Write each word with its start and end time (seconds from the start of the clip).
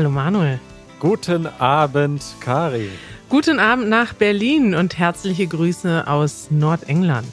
Hallo 0.00 0.08
Manuel. 0.08 0.58
Guten 0.98 1.46
Abend, 1.46 2.24
Kari. 2.40 2.88
Guten 3.28 3.58
Abend 3.58 3.90
nach 3.90 4.14
Berlin 4.14 4.74
und 4.74 4.96
herzliche 4.96 5.46
Grüße 5.46 6.06
aus 6.06 6.50
Nordengland. 6.50 7.28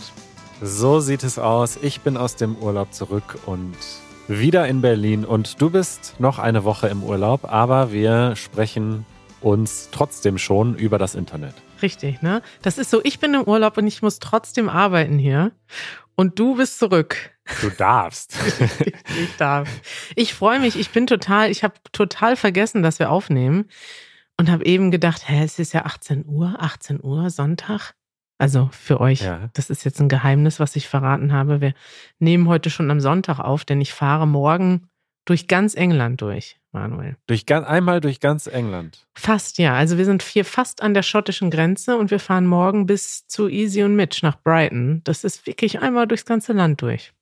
So 0.62 1.00
sieht 1.00 1.24
es 1.24 1.40
aus. 1.40 1.80
Ich 1.82 2.02
bin 2.02 2.18
aus 2.18 2.36
dem 2.36 2.58
Urlaub 2.58 2.94
zurück 2.94 3.40
und 3.46 3.78
wieder 4.28 4.68
in 4.68 4.82
Berlin. 4.82 5.24
Und 5.24 5.62
du 5.62 5.70
bist 5.70 6.16
noch 6.20 6.40
eine 6.40 6.66
Woche 6.66 6.90
im 6.90 7.04
Urlaub, 7.04 7.50
aber 7.50 7.94
wir 7.94 8.36
sprechen 8.36 9.06
uns 9.40 9.88
trotzdem 9.94 10.38
schon 10.38 10.76
über 10.76 10.98
das 10.98 11.16
Internet. 11.16 11.54
Richtig, 11.82 12.22
ne? 12.22 12.42
Das 12.64 12.78
ist 12.78 12.92
so, 12.92 13.00
ich 13.02 13.22
bin 13.22 13.34
im 13.34 13.44
Urlaub 13.44 13.78
und 13.78 13.88
ich 13.88 14.02
muss 14.02 14.20
trotzdem 14.20 14.68
arbeiten 14.68 15.18
hier. 15.18 15.54
Und 16.16 16.38
du 16.38 16.56
bist 16.56 16.80
zurück. 16.80 17.32
Du 17.62 17.70
darfst. 17.70 18.36
ich 19.22 19.36
darf. 19.38 19.70
Ich 20.16 20.34
freue 20.34 20.60
mich. 20.60 20.78
Ich 20.78 20.90
bin 20.92 21.08
total, 21.08 21.50
ich 21.50 21.64
habe 21.64 21.76
total 21.92 22.36
vergessen, 22.36 22.84
dass 22.84 23.00
wir 23.00 23.12
aufnehmen 23.12 23.66
und 24.38 24.50
habe 24.50 24.66
eben 24.66 24.92
gedacht, 24.92 25.28
hä, 25.28 25.44
es 25.44 25.60
ist 25.60 25.74
ja 25.74 25.86
18 25.86 26.26
Uhr, 26.28 26.56
18 26.60 27.04
Uhr, 27.04 27.30
Sonntag. 27.30 27.94
Also 28.38 28.70
für 28.72 29.02
euch, 29.02 29.22
ja. 29.22 29.50
das 29.54 29.72
ist 29.72 29.84
jetzt 29.84 30.00
ein 30.00 30.10
Geheimnis, 30.10 30.60
was 30.60 30.76
ich 30.76 30.88
verraten 30.88 31.34
habe. 31.34 31.60
Wir 31.60 31.74
nehmen 32.20 32.48
heute 32.48 32.70
schon 32.70 32.92
am 32.92 33.00
Sonntag 33.00 33.40
auf, 33.40 33.66
denn 33.66 33.82
ich 33.82 33.94
fahre 33.94 34.28
morgen 34.28 34.90
durch 35.26 35.48
ganz 35.48 35.74
England 35.76 36.22
durch, 36.22 36.58
Manuel. 36.72 37.18
Durch 37.26 37.52
einmal 37.52 38.00
durch 38.00 38.20
ganz 38.20 38.48
England. 38.48 39.08
Fast, 39.16 39.58
ja. 39.58 39.76
Also 39.76 39.98
wir 39.98 40.06
sind 40.06 40.22
hier 40.22 40.46
fast 40.46 40.82
an 40.82 40.94
der 40.94 41.04
schottischen 41.04 41.50
Grenze 41.50 41.98
und 41.98 42.12
wir 42.12 42.20
fahren 42.20 42.46
morgen 42.46 42.86
bis 42.86 43.28
zu 43.28 43.50
Easy 43.50 43.84
und 43.84 43.96
Mitch 43.96 44.20
nach 44.22 44.40
Brighton. 44.42 45.02
Das 45.04 45.24
ist 45.24 45.48
wirklich 45.48 45.82
einmal 45.82 46.08
durchs 46.08 46.26
ganze 46.26 46.54
Land 46.54 46.82
durch. 46.82 47.14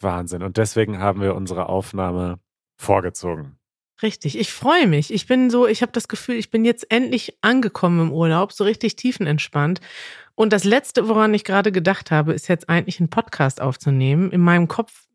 Wahnsinn. 0.00 0.42
Und 0.42 0.56
deswegen 0.56 0.98
haben 0.98 1.20
wir 1.20 1.34
unsere 1.34 1.68
Aufnahme 1.68 2.38
vorgezogen. 2.76 3.56
Richtig, 4.02 4.38
ich 4.38 4.50
freue 4.52 4.86
mich. 4.86 5.12
Ich 5.12 5.26
bin 5.26 5.50
so, 5.50 5.66
ich 5.66 5.82
habe 5.82 5.92
das 5.92 6.08
Gefühl, 6.08 6.36
ich 6.36 6.50
bin 6.50 6.64
jetzt 6.64 6.90
endlich 6.90 7.36
angekommen 7.42 8.00
im 8.00 8.12
Urlaub, 8.12 8.52
so 8.52 8.64
richtig 8.64 8.96
tiefenentspannt. 8.96 9.80
Und 10.34 10.54
das 10.54 10.64
Letzte, 10.64 11.08
woran 11.08 11.34
ich 11.34 11.44
gerade 11.44 11.70
gedacht 11.70 12.10
habe, 12.10 12.32
ist 12.32 12.48
jetzt 12.48 12.70
eigentlich 12.70 12.98
einen 12.98 13.10
Podcast 13.10 13.60
aufzunehmen. 13.60 14.30
In 14.30 14.40
meinem 14.40 14.68
Kopf 14.68 15.06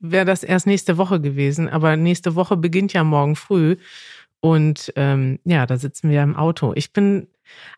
wäre 0.00 0.24
das 0.24 0.42
erst 0.42 0.66
nächste 0.66 0.98
Woche 0.98 1.20
gewesen, 1.20 1.68
aber 1.68 1.96
nächste 1.96 2.34
Woche 2.34 2.56
beginnt 2.56 2.92
ja 2.92 3.04
morgen 3.04 3.36
früh. 3.36 3.76
Und 4.42 4.92
ähm, 4.96 5.38
ja, 5.44 5.66
da 5.66 5.76
sitzen 5.76 6.10
wir 6.10 6.20
im 6.20 6.34
Auto. 6.34 6.72
Ich 6.74 6.92
bin, 6.92 7.28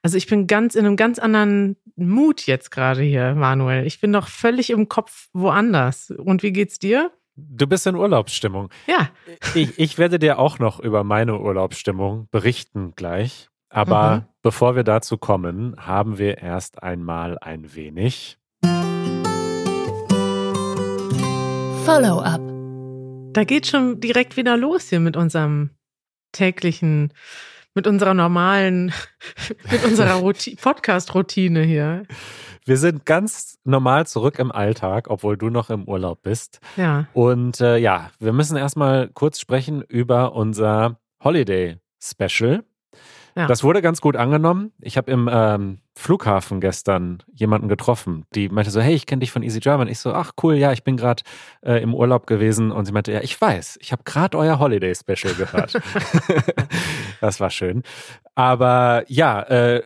also 0.03 0.17
ich 0.17 0.27
bin 0.27 0.47
ganz 0.47 0.75
in 0.75 0.87
einem 0.87 0.97
ganz 0.97 1.19
anderen 1.19 1.77
Mut 1.95 2.47
jetzt 2.47 2.71
gerade 2.71 3.03
hier, 3.03 3.35
Manuel. 3.35 3.87
Ich 3.87 4.01
bin 4.01 4.15
doch 4.15 4.29
völlig 4.29 4.71
im 4.71 4.89
Kopf 4.89 5.29
woanders. 5.35 6.11
Und 6.11 6.43
wie 6.43 6.53
geht's 6.53 6.79
dir? 6.79 7.13
Du 7.37 7.67
bist 7.67 7.87
in 7.87 7.97
Urlaubsstimmung. 7.97 8.71
Ja. 8.87 9.11
Ich, 9.55 9.79
ich 9.79 9.99
werde 9.99 10.19
dir 10.19 10.39
auch 10.39 10.59
noch 10.59 10.81
über 10.81 11.05
meine 11.05 11.39
Urlaubsstimmung 11.39 12.29
berichten 12.31 12.95
gleich. 12.97 13.51
Aber 13.69 14.17
mhm. 14.17 14.23
bevor 14.41 14.75
wir 14.75 14.85
dazu 14.85 15.19
kommen, 15.19 15.75
haben 15.77 16.17
wir 16.17 16.39
erst 16.39 16.83
einmal 16.83 17.37
ein 17.41 17.75
wenig 17.75 18.39
Follow-up. 21.85 22.41
Da 23.35 23.45
geht 23.45 23.67
schon 23.67 24.01
direkt 24.01 24.39
wieder 24.39 24.57
los 24.57 24.89
hier 24.89 25.01
mit 25.01 25.19
unserem 25.19 25.69
täglichen, 26.35 27.13
mit 27.75 27.87
unserer 27.87 28.15
normalen, 28.15 28.93
mit 29.71 29.85
unserer 29.85 30.21
Podcast-Routine 30.21 31.63
hier. 31.63 32.05
Wir 32.65 32.77
sind 32.79 33.05
ganz 33.05 33.59
normal 33.65 34.07
zurück 34.07 34.39
im 34.39 34.51
Alltag, 34.51 35.11
obwohl 35.11 35.37
du 35.37 35.51
noch 35.51 35.71
im 35.71 35.85
Urlaub 35.85 36.23
bist. 36.23 36.61
Ja. 36.77 37.07
Und 37.13 37.61
äh, 37.61 37.77
ja, 37.77 38.11
wir 38.19 38.33
müssen 38.33 38.57
erstmal 38.57 39.09
kurz 39.09 39.39
sprechen 39.39 39.83
über 39.83 40.35
unser 40.35 40.99
Holiday 41.23 41.77
Special. 42.03 42.65
Ja. 43.37 43.47
Das 43.47 43.65
wurde 43.65 43.83
ganz 43.83 44.01
gut 44.01 44.17
angenommen. 44.17 44.73
Ich 44.81 44.97
habe 44.97 45.11
im 45.11 45.29
ähm, 45.33 45.79
Flughafen 45.97 46.61
gestern 46.61 47.23
jemanden 47.33 47.69
getroffen, 47.69 48.27
die 48.35 48.49
meinte 48.49 48.71
so, 48.71 48.81
hey, 48.81 48.95
ich 48.95 49.07
kenne 49.07 49.21
dich 49.21 49.33
von 49.33 49.43
Easy 49.43 49.61
German. 49.61 49.89
Ich 49.89 49.99
so, 49.99 50.13
ach 50.13 50.33
cool, 50.43 50.55
ja, 50.55 50.73
ich 50.73 50.85
bin 50.85 50.97
gerade 50.97 51.23
äh, 51.63 51.83
im 51.83 51.95
Urlaub 51.95 52.27
gewesen. 52.27 52.71
Und 52.71 52.85
sie 52.85 52.93
meinte, 52.93 53.13
ja, 53.13 53.21
ich 53.23 53.41
weiß, 53.41 53.79
ich 53.81 53.91
habe 53.91 54.05
gerade 54.05 54.39
euer 54.39 54.59
Holiday 54.59 54.95
Special 54.95 55.35
gehört. 55.35 55.81
das 57.21 57.41
war 57.41 57.51
schön. 57.51 57.83
Aber 58.37 59.05
ja, 59.09 59.43
äh, 59.43 59.83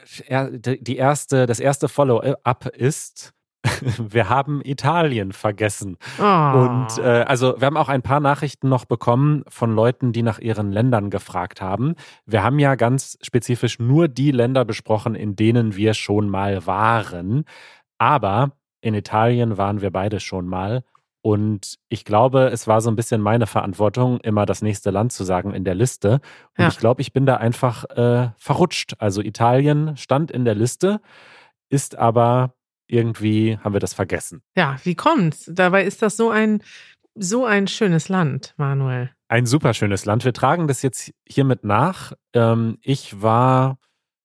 die 0.62 0.96
erste, 0.96 1.46
das 1.46 1.60
erste 1.60 1.88
Follow-up 1.88 2.66
ist, 2.66 3.32
wir 3.98 4.28
haben 4.28 4.60
Italien 4.64 5.32
vergessen. 5.32 5.96
Oh. 6.18 6.22
Und 6.22 6.98
äh, 6.98 7.24
also 7.26 7.54
wir 7.58 7.66
haben 7.66 7.76
auch 7.76 7.88
ein 7.88 8.02
paar 8.02 8.20
Nachrichten 8.20 8.68
noch 8.68 8.84
bekommen 8.84 9.42
von 9.48 9.74
Leuten, 9.74 10.12
die 10.12 10.22
nach 10.22 10.38
ihren 10.38 10.70
Ländern 10.70 11.10
gefragt 11.10 11.60
haben. 11.60 11.94
Wir 12.24 12.42
haben 12.42 12.58
ja 12.58 12.76
ganz 12.76 13.18
spezifisch 13.22 13.78
nur 13.78 14.08
die 14.08 14.30
Länder 14.30 14.64
besprochen, 14.64 15.14
in 15.14 15.34
denen 15.36 15.76
wir 15.76 15.94
schon 15.94 16.28
mal 16.28 16.66
waren. 16.66 17.44
Aber 17.98 18.52
in 18.80 18.94
Italien 18.94 19.58
waren 19.58 19.80
wir 19.80 19.90
beide 19.90 20.20
schon 20.20 20.46
mal. 20.46 20.84
Und 21.20 21.78
ich 21.88 22.04
glaube, 22.04 22.48
es 22.52 22.68
war 22.68 22.80
so 22.80 22.90
ein 22.90 22.96
bisschen 22.96 23.20
meine 23.20 23.46
Verantwortung, 23.46 24.20
immer 24.20 24.46
das 24.46 24.62
nächste 24.62 24.90
Land 24.90 25.12
zu 25.12 25.24
sagen 25.24 25.52
in 25.52 25.64
der 25.64 25.74
Liste. 25.74 26.20
Und 26.56 26.62
ja. 26.62 26.68
ich 26.68 26.78
glaube, 26.78 27.02
ich 27.02 27.12
bin 27.12 27.26
da 27.26 27.36
einfach 27.36 27.84
äh, 27.90 28.30
verrutscht. 28.38 28.94
Also 29.00 29.20
Italien 29.20 29.96
stand 29.96 30.30
in 30.30 30.44
der 30.44 30.54
Liste, 30.54 31.00
ist 31.68 31.98
aber 31.98 32.54
irgendwie 32.88 33.58
haben 33.62 33.72
wir 33.72 33.80
das 33.80 33.94
vergessen. 33.94 34.42
Ja, 34.56 34.76
wie 34.82 34.94
kommt's? 34.94 35.50
Dabei 35.52 35.84
ist 35.84 36.02
das 36.02 36.16
so 36.16 36.30
ein 36.30 36.62
so 37.20 37.44
ein 37.44 37.66
schönes 37.66 38.08
Land, 38.08 38.54
Manuel. 38.56 39.10
Ein 39.28 39.44
super 39.44 39.74
schönes 39.74 40.04
Land. 40.04 40.24
Wir 40.24 40.32
tragen 40.32 40.68
das 40.68 40.82
jetzt 40.82 41.12
hiermit 41.26 41.64
nach. 41.64 42.12
Ähm, 42.32 42.78
ich 42.82 43.20
war 43.20 43.78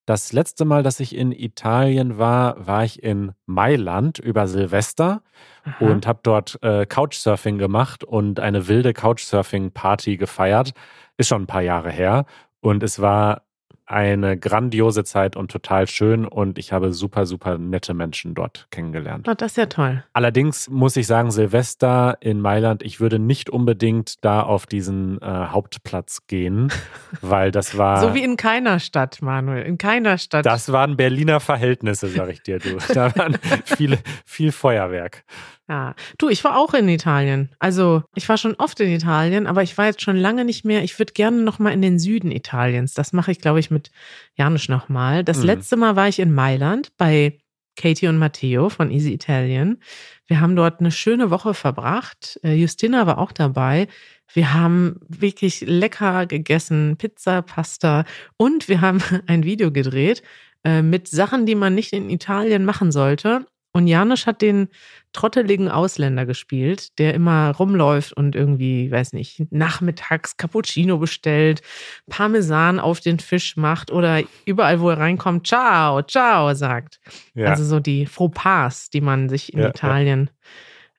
das 0.05 0.33
letzte 0.33 0.65
Mal, 0.65 0.83
dass 0.83 0.99
ich 0.99 1.15
in 1.15 1.31
Italien 1.31 2.17
war, 2.17 2.67
war 2.67 2.83
ich 2.83 3.01
in 3.01 3.31
Mailand 3.45 4.19
über 4.19 4.47
Silvester 4.47 5.23
Aha. 5.63 5.85
und 5.85 6.07
habe 6.07 6.19
dort 6.23 6.59
äh, 6.61 6.85
Couchsurfing 6.85 7.57
gemacht 7.57 8.03
und 8.03 8.39
eine 8.39 8.67
wilde 8.67 8.93
Couchsurfing-Party 8.93 10.17
gefeiert. 10.17 10.73
Ist 11.17 11.29
schon 11.29 11.43
ein 11.43 11.47
paar 11.47 11.61
Jahre 11.61 11.91
her. 11.91 12.25
Und 12.59 12.83
es 12.83 13.01
war 13.01 13.43
eine 13.85 14.37
grandiose 14.37 15.03
Zeit 15.03 15.35
und 15.35 15.51
total 15.51 15.87
schön 15.87 16.25
und 16.25 16.57
ich 16.57 16.71
habe 16.71 16.93
super, 16.93 17.25
super 17.25 17.57
nette 17.57 17.93
Menschen 17.93 18.33
dort 18.33 18.67
kennengelernt. 18.71 19.27
Oh, 19.27 19.33
das 19.35 19.51
ist 19.51 19.57
ja 19.57 19.65
toll. 19.65 20.03
Allerdings 20.13 20.69
muss 20.69 20.95
ich 20.95 21.05
sagen, 21.05 21.31
Silvester 21.31 22.17
in 22.21 22.39
Mailand, 22.39 22.81
ich 22.81 22.99
würde 22.99 23.19
nicht 23.19 23.49
unbedingt 23.49 24.23
da 24.23 24.41
auf 24.41 24.65
diesen 24.65 25.21
äh, 25.21 25.25
Hauptplatz 25.25 26.27
gehen, 26.27 26.71
weil 27.21 27.51
das 27.51 27.77
war. 27.77 27.99
So 27.99 28.13
wie 28.13 28.23
in 28.23 28.37
keiner 28.37 28.79
Stadt, 28.79 29.21
Manuel, 29.21 29.63
in 29.63 29.77
keiner 29.77 30.17
Stadt. 30.17 30.45
Das 30.45 30.71
waren 30.71 30.95
Berliner 30.95 31.39
Verhältnisse, 31.39 32.07
sag 32.07 32.29
ich 32.29 32.41
dir, 32.41 32.59
du. 32.59 32.77
Da 32.93 33.15
waren 33.15 33.37
viele, 33.65 33.99
viel 34.25 34.51
Feuerwerk. 34.51 35.23
Ja, 35.69 35.95
du, 36.17 36.27
ich 36.27 36.43
war 36.43 36.57
auch 36.57 36.73
in 36.73 36.89
Italien. 36.89 37.49
Also 37.57 38.03
ich 38.15 38.27
war 38.27 38.37
schon 38.37 38.55
oft 38.55 38.79
in 38.81 38.89
Italien, 38.89 39.47
aber 39.47 39.63
ich 39.63 39.77
war 39.77 39.85
jetzt 39.85 40.01
schon 40.01 40.17
lange 40.17 40.43
nicht 40.43 40.65
mehr. 40.65 40.83
Ich 40.83 40.99
würde 40.99 41.13
gerne 41.13 41.41
noch 41.41 41.57
mal 41.57 41.71
in 41.71 41.81
den 41.81 41.99
Süden 41.99 42.31
Italiens. 42.31 42.93
Das 42.93 43.13
mache 43.13 43.31
ich, 43.31 43.39
glaube 43.39 43.61
ich, 43.61 43.71
mit 43.71 43.89
Janusz 44.35 44.67
noch 44.67 44.89
mal. 44.89 45.23
Das 45.23 45.39
mhm. 45.39 45.45
letzte 45.45 45.77
Mal 45.77 45.95
war 45.95 46.09
ich 46.09 46.19
in 46.19 46.33
Mailand 46.33 46.91
bei 46.97 47.39
Katie 47.77 48.07
und 48.07 48.17
Matteo 48.17 48.69
von 48.69 48.91
Easy 48.91 49.13
Italian. 49.13 49.79
Wir 50.27 50.41
haben 50.41 50.55
dort 50.55 50.79
eine 50.79 50.91
schöne 50.91 51.29
Woche 51.29 51.53
verbracht. 51.53 52.39
Äh, 52.43 52.53
Justina 52.55 53.07
war 53.07 53.17
auch 53.17 53.31
dabei. 53.31 53.87
Wir 54.33 54.53
haben 54.53 54.99
wirklich 55.07 55.61
lecker 55.61 56.25
gegessen, 56.25 56.97
Pizza, 56.97 57.41
Pasta 57.41 58.05
und 58.37 58.67
wir 58.67 58.81
haben 58.81 59.01
ein 59.27 59.43
Video 59.43 59.71
gedreht 59.71 60.23
äh, 60.63 60.81
mit 60.81 61.07
Sachen, 61.07 61.45
die 61.45 61.55
man 61.55 61.73
nicht 61.73 61.93
in 61.93 62.09
Italien 62.09 62.65
machen 62.65 62.91
sollte. 62.91 63.45
Und 63.75 63.87
Janusz 63.87 64.27
hat 64.27 64.43
den 64.43 64.69
trotteligen 65.13 65.67
Ausländer 65.67 66.27
gespielt, 66.27 66.97
der 66.99 67.15
immer 67.15 67.55
rumläuft 67.55 68.13
und 68.13 68.35
irgendwie, 68.35 68.91
weiß 68.91 69.13
nicht, 69.13 69.51
nachmittags 69.51 70.37
Cappuccino 70.37 70.99
bestellt, 70.99 71.61
Parmesan 72.07 72.79
auf 72.79 72.99
den 72.99 73.19
Fisch 73.19 73.57
macht 73.57 73.91
oder 73.91 74.21
überall, 74.45 74.79
wo 74.79 74.89
er 74.89 74.99
reinkommt, 74.99 75.47
ciao, 75.47 76.03
ciao 76.03 76.53
sagt. 76.53 76.99
Ja. 77.33 77.47
Also 77.47 77.63
so 77.65 77.79
die 77.79 78.05
Fauxpas, 78.05 78.91
die 78.91 79.01
man 79.01 79.27
sich 79.27 79.53
in 79.53 79.59
ja, 79.59 79.69
Italien 79.69 80.29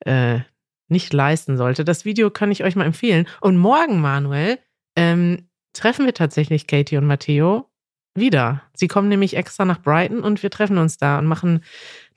ja. 0.05 0.35
Äh, 0.35 0.41
nicht 0.89 1.13
leisten 1.13 1.57
sollte. 1.57 1.85
Das 1.85 2.05
Video 2.05 2.31
kann 2.31 2.53
ich 2.53 2.63
euch 2.65 2.77
mal 2.77 2.85
empfehlen. 2.85 3.27
Und 3.41 3.57
morgen, 3.57 4.01
Manuel, 4.01 4.59
ähm, 4.97 5.49
treffen 5.73 6.05
wir 6.07 6.15
tatsächlich 6.15 6.67
Katie 6.67 6.99
und 6.99 7.07
Matteo 7.07 7.71
wieder. 8.15 8.63
Sie 8.75 8.89
kommen 8.89 9.09
nämlich 9.09 9.37
extra 9.37 9.65
nach 9.65 9.81
Brighton 9.83 10.21
und 10.21 10.43
wir 10.43 10.51
treffen 10.51 10.79
uns 10.79 10.99
da 10.99 11.19
und 11.19 11.27
machen 11.27 11.65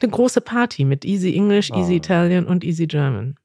eine 0.01 0.11
große 0.11 0.41
Party 0.41 0.85
mit 0.85 1.05
Easy 1.05 1.33
English, 1.35 1.71
Easy 1.71 1.93
oh. 1.93 1.97
Italian 1.97 2.45
und 2.45 2.63
Easy 2.63 2.87
German. 2.87 3.35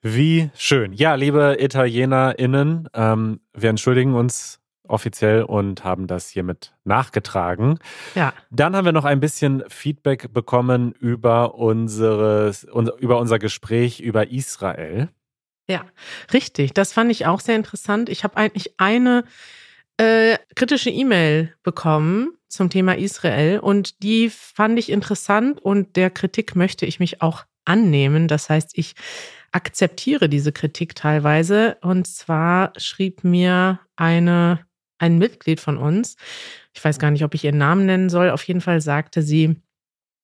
Wie 0.00 0.50
schön. 0.54 0.92
Ja, 0.92 1.16
liebe 1.16 1.56
ItalienerInnen, 1.58 2.88
ähm, 2.94 3.40
wir 3.52 3.70
entschuldigen 3.70 4.14
uns 4.14 4.60
offiziell 4.88 5.42
und 5.42 5.84
haben 5.84 6.06
das 6.06 6.30
hiermit 6.30 6.74
nachgetragen. 6.84 7.78
Ja. 8.14 8.32
Dann 8.50 8.74
haben 8.74 8.84
wir 8.84 8.92
noch 8.92 9.04
ein 9.04 9.20
bisschen 9.20 9.62
Feedback 9.68 10.32
bekommen 10.32 10.92
über, 10.92 11.56
unseres, 11.56 12.64
über 12.98 13.18
unser 13.18 13.38
Gespräch 13.38 14.00
über 14.00 14.30
Israel. 14.30 15.08
Ja, 15.68 15.84
richtig. 16.32 16.72
Das 16.72 16.92
fand 16.92 17.10
ich 17.10 17.26
auch 17.26 17.40
sehr 17.40 17.56
interessant. 17.56 18.08
Ich 18.08 18.24
habe 18.24 18.36
eigentlich 18.36 18.74
eine 18.78 19.24
äh, 19.98 20.38
kritische 20.54 20.90
E-Mail 20.90 21.54
bekommen 21.62 22.32
zum 22.48 22.70
Thema 22.70 22.96
Israel 22.96 23.58
und 23.58 24.02
die 24.02 24.30
fand 24.30 24.78
ich 24.78 24.90
interessant 24.90 25.60
und 25.60 25.96
der 25.96 26.10
Kritik 26.10 26.56
möchte 26.56 26.86
ich 26.86 26.98
mich 26.98 27.20
auch 27.20 27.44
annehmen. 27.64 28.28
Das 28.28 28.48
heißt, 28.48 28.70
ich 28.74 28.94
akzeptiere 29.52 30.28
diese 30.28 30.52
Kritik 30.52 30.94
teilweise. 30.94 31.76
Und 31.82 32.06
zwar 32.06 32.72
schrieb 32.76 33.24
mir 33.24 33.80
eine, 33.96 34.60
ein 34.98 35.18
Mitglied 35.18 35.60
von 35.60 35.76
uns, 35.76 36.16
ich 36.72 36.84
weiß 36.84 36.98
gar 36.98 37.10
nicht, 37.10 37.24
ob 37.24 37.34
ich 37.34 37.44
ihren 37.44 37.58
Namen 37.58 37.86
nennen 37.86 38.08
soll, 38.08 38.30
auf 38.30 38.42
jeden 38.44 38.60
Fall 38.60 38.80
sagte 38.80 39.22
sie, 39.22 39.60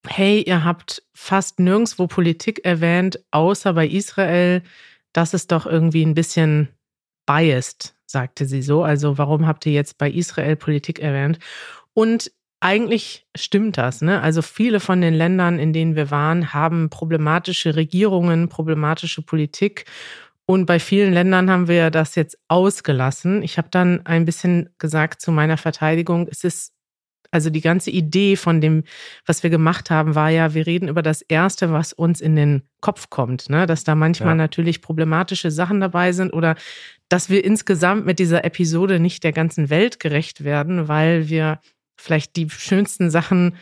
hey, 0.07 0.43
ihr 0.43 0.65
habt 0.65 1.03
fast 1.15 1.59
nirgendwo 1.59 2.07
Politik 2.07 2.65
erwähnt, 2.65 3.21
außer 3.31 3.73
bei 3.73 3.87
Israel. 3.87 4.63
Das 5.13 5.33
ist 5.33 5.53
doch 5.53 5.67
irgendwie 5.67 6.05
ein 6.05 6.15
bisschen 6.15 6.69
biased, 7.27 7.95
sagte 8.07 8.47
sie 8.47 8.63
so. 8.63 8.83
Also 8.83 9.19
warum 9.19 9.47
habt 9.47 9.67
ihr 9.67 9.73
jetzt 9.73 9.99
bei 9.99 10.11
Israel 10.11 10.57
Politik 10.57 10.99
erwähnt? 10.99 11.39
Und 11.95 12.31
eigentlich 12.61 13.27
stimmt 13.37 13.77
das. 13.77 14.01
Ne? 14.01 14.23
Also 14.23 14.41
viele 14.41 14.81
von 14.81 15.01
den 15.01 15.15
Ländern, 15.15 15.59
in 15.59 15.73
denen 15.73 15.97
wir 15.97 16.11
waren, 16.11 16.55
haben 16.55 16.89
problematische 16.89 17.77
Regierungen, 17.77 18.49
problematische 18.49 19.23
Politik. 19.23 19.85
Und 20.47 20.67
bei 20.67 20.79
vielen 20.79 21.13
Ländern 21.13 21.51
haben 21.51 21.69
wir 21.69 21.91
das 21.91 22.15
jetzt 22.15 22.39
ausgelassen. 22.49 23.43
Ich 23.43 23.59
habe 23.59 23.69
dann 23.71 24.05
ein 24.07 24.25
bisschen 24.25 24.71
gesagt 24.79 25.21
zu 25.21 25.33
meiner 25.33 25.57
Verteidigung, 25.57 26.29
es 26.31 26.45
ist 26.45 26.74
also 27.35 27.51
die 27.51 27.61
ganze 27.61 27.91
Idee 27.91 28.37
von 28.37 28.61
dem, 28.61 28.85
was 29.27 29.43
wir 29.43 29.51
gemacht 29.51 29.91
haben, 29.91 30.15
war 30.15 30.31
ja, 30.31 30.55
wir 30.55 30.69
reden 30.69 30.87
über 30.87 31.03
das 31.03 31.21
Erste, 31.21 31.73
was 31.73 31.93
uns 31.93 32.21
in 32.21 32.37
den 32.37 32.63
Kopf 32.81 33.11
kommt, 33.11 33.51
ne? 33.51 33.67
dass 33.67 33.83
da 33.83 33.97
manchmal 33.97 34.31
ja. 34.31 34.35
natürlich 34.37 34.81
problematische 34.81 35.51
Sachen 35.51 35.81
dabei 35.81 36.13
sind 36.13 36.33
oder 36.33 36.55
dass 37.09 37.31
wir 37.31 37.45
insgesamt 37.45 38.07
mit 38.07 38.21
dieser 38.21 38.45
Episode 38.45 39.01
nicht 39.01 39.25
der 39.25 39.33
ganzen 39.33 39.69
Welt 39.69 39.99
gerecht 39.99 40.45
werden, 40.45 40.87
weil 40.87 41.29
wir 41.29 41.59
vielleicht 41.97 42.37
die 42.37 42.49
schönsten 42.49 43.11
Sachen 43.11 43.57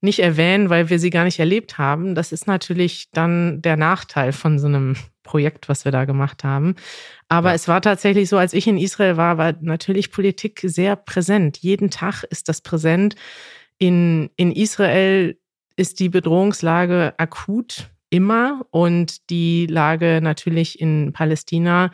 nicht 0.00 0.20
erwähnen, 0.20 0.70
weil 0.70 0.88
wir 0.88 1.00
sie 1.00 1.10
gar 1.10 1.24
nicht 1.24 1.40
erlebt 1.40 1.76
haben. 1.76 2.14
Das 2.14 2.30
ist 2.30 2.46
natürlich 2.46 3.10
dann 3.10 3.60
der 3.62 3.76
Nachteil 3.76 4.32
von 4.32 4.60
so 4.60 4.68
einem 4.68 4.94
Projekt, 5.28 5.68
was 5.68 5.84
wir 5.84 5.92
da 5.92 6.06
gemacht 6.06 6.42
haben. 6.42 6.74
Aber 7.28 7.50
ja. 7.50 7.54
es 7.54 7.68
war 7.68 7.82
tatsächlich 7.82 8.30
so, 8.30 8.38
als 8.38 8.54
ich 8.54 8.66
in 8.66 8.78
Israel 8.78 9.18
war, 9.18 9.36
war 9.36 9.54
natürlich 9.60 10.10
Politik 10.10 10.60
sehr 10.64 10.96
präsent. 10.96 11.58
Jeden 11.58 11.90
Tag 11.90 12.24
ist 12.24 12.48
das 12.48 12.62
präsent. 12.62 13.14
In, 13.76 14.30
in 14.36 14.50
Israel 14.52 15.38
ist 15.76 16.00
die 16.00 16.08
Bedrohungslage 16.08 17.12
akut 17.18 17.90
immer 18.08 18.66
und 18.70 19.28
die 19.28 19.66
Lage 19.66 20.20
natürlich 20.22 20.80
in 20.80 21.12
Palästina 21.12 21.90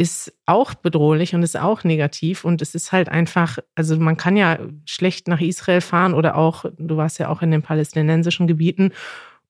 ist 0.00 0.32
auch 0.46 0.74
bedrohlich 0.74 1.34
und 1.34 1.42
ist 1.42 1.58
auch 1.58 1.82
negativ. 1.82 2.44
Und 2.44 2.62
es 2.62 2.76
ist 2.76 2.92
halt 2.92 3.08
einfach, 3.08 3.58
also 3.74 3.98
man 3.98 4.16
kann 4.16 4.36
ja 4.36 4.60
schlecht 4.84 5.26
nach 5.26 5.40
Israel 5.40 5.80
fahren 5.80 6.14
oder 6.14 6.36
auch, 6.36 6.64
du 6.78 6.96
warst 6.96 7.18
ja 7.18 7.28
auch 7.28 7.42
in 7.42 7.50
den 7.50 7.62
palästinensischen 7.62 8.46
Gebieten, 8.46 8.92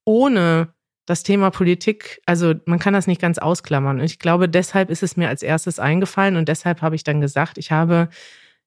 ohne 0.07 0.73
das 1.09 1.23
Thema 1.23 1.51
Politik, 1.51 2.21
also 2.27 2.55
man 2.67 2.79
kann 2.79 2.93
das 2.93 3.07
nicht 3.07 3.21
ganz 3.21 3.39
ausklammern. 3.39 3.99
Und 3.99 4.05
ich 4.05 4.19
glaube, 4.19 4.47
deshalb 4.47 4.91
ist 4.91 5.03
es 5.03 5.17
mir 5.17 5.29
als 5.29 5.43
erstes 5.43 5.79
eingefallen 5.79 6.37
und 6.37 6.49
deshalb 6.49 6.83
habe 6.83 6.97
ich 6.97 7.03
dann 7.03 7.23
gesagt, 7.23 7.57
ich 7.57 7.73
habe 7.73 8.11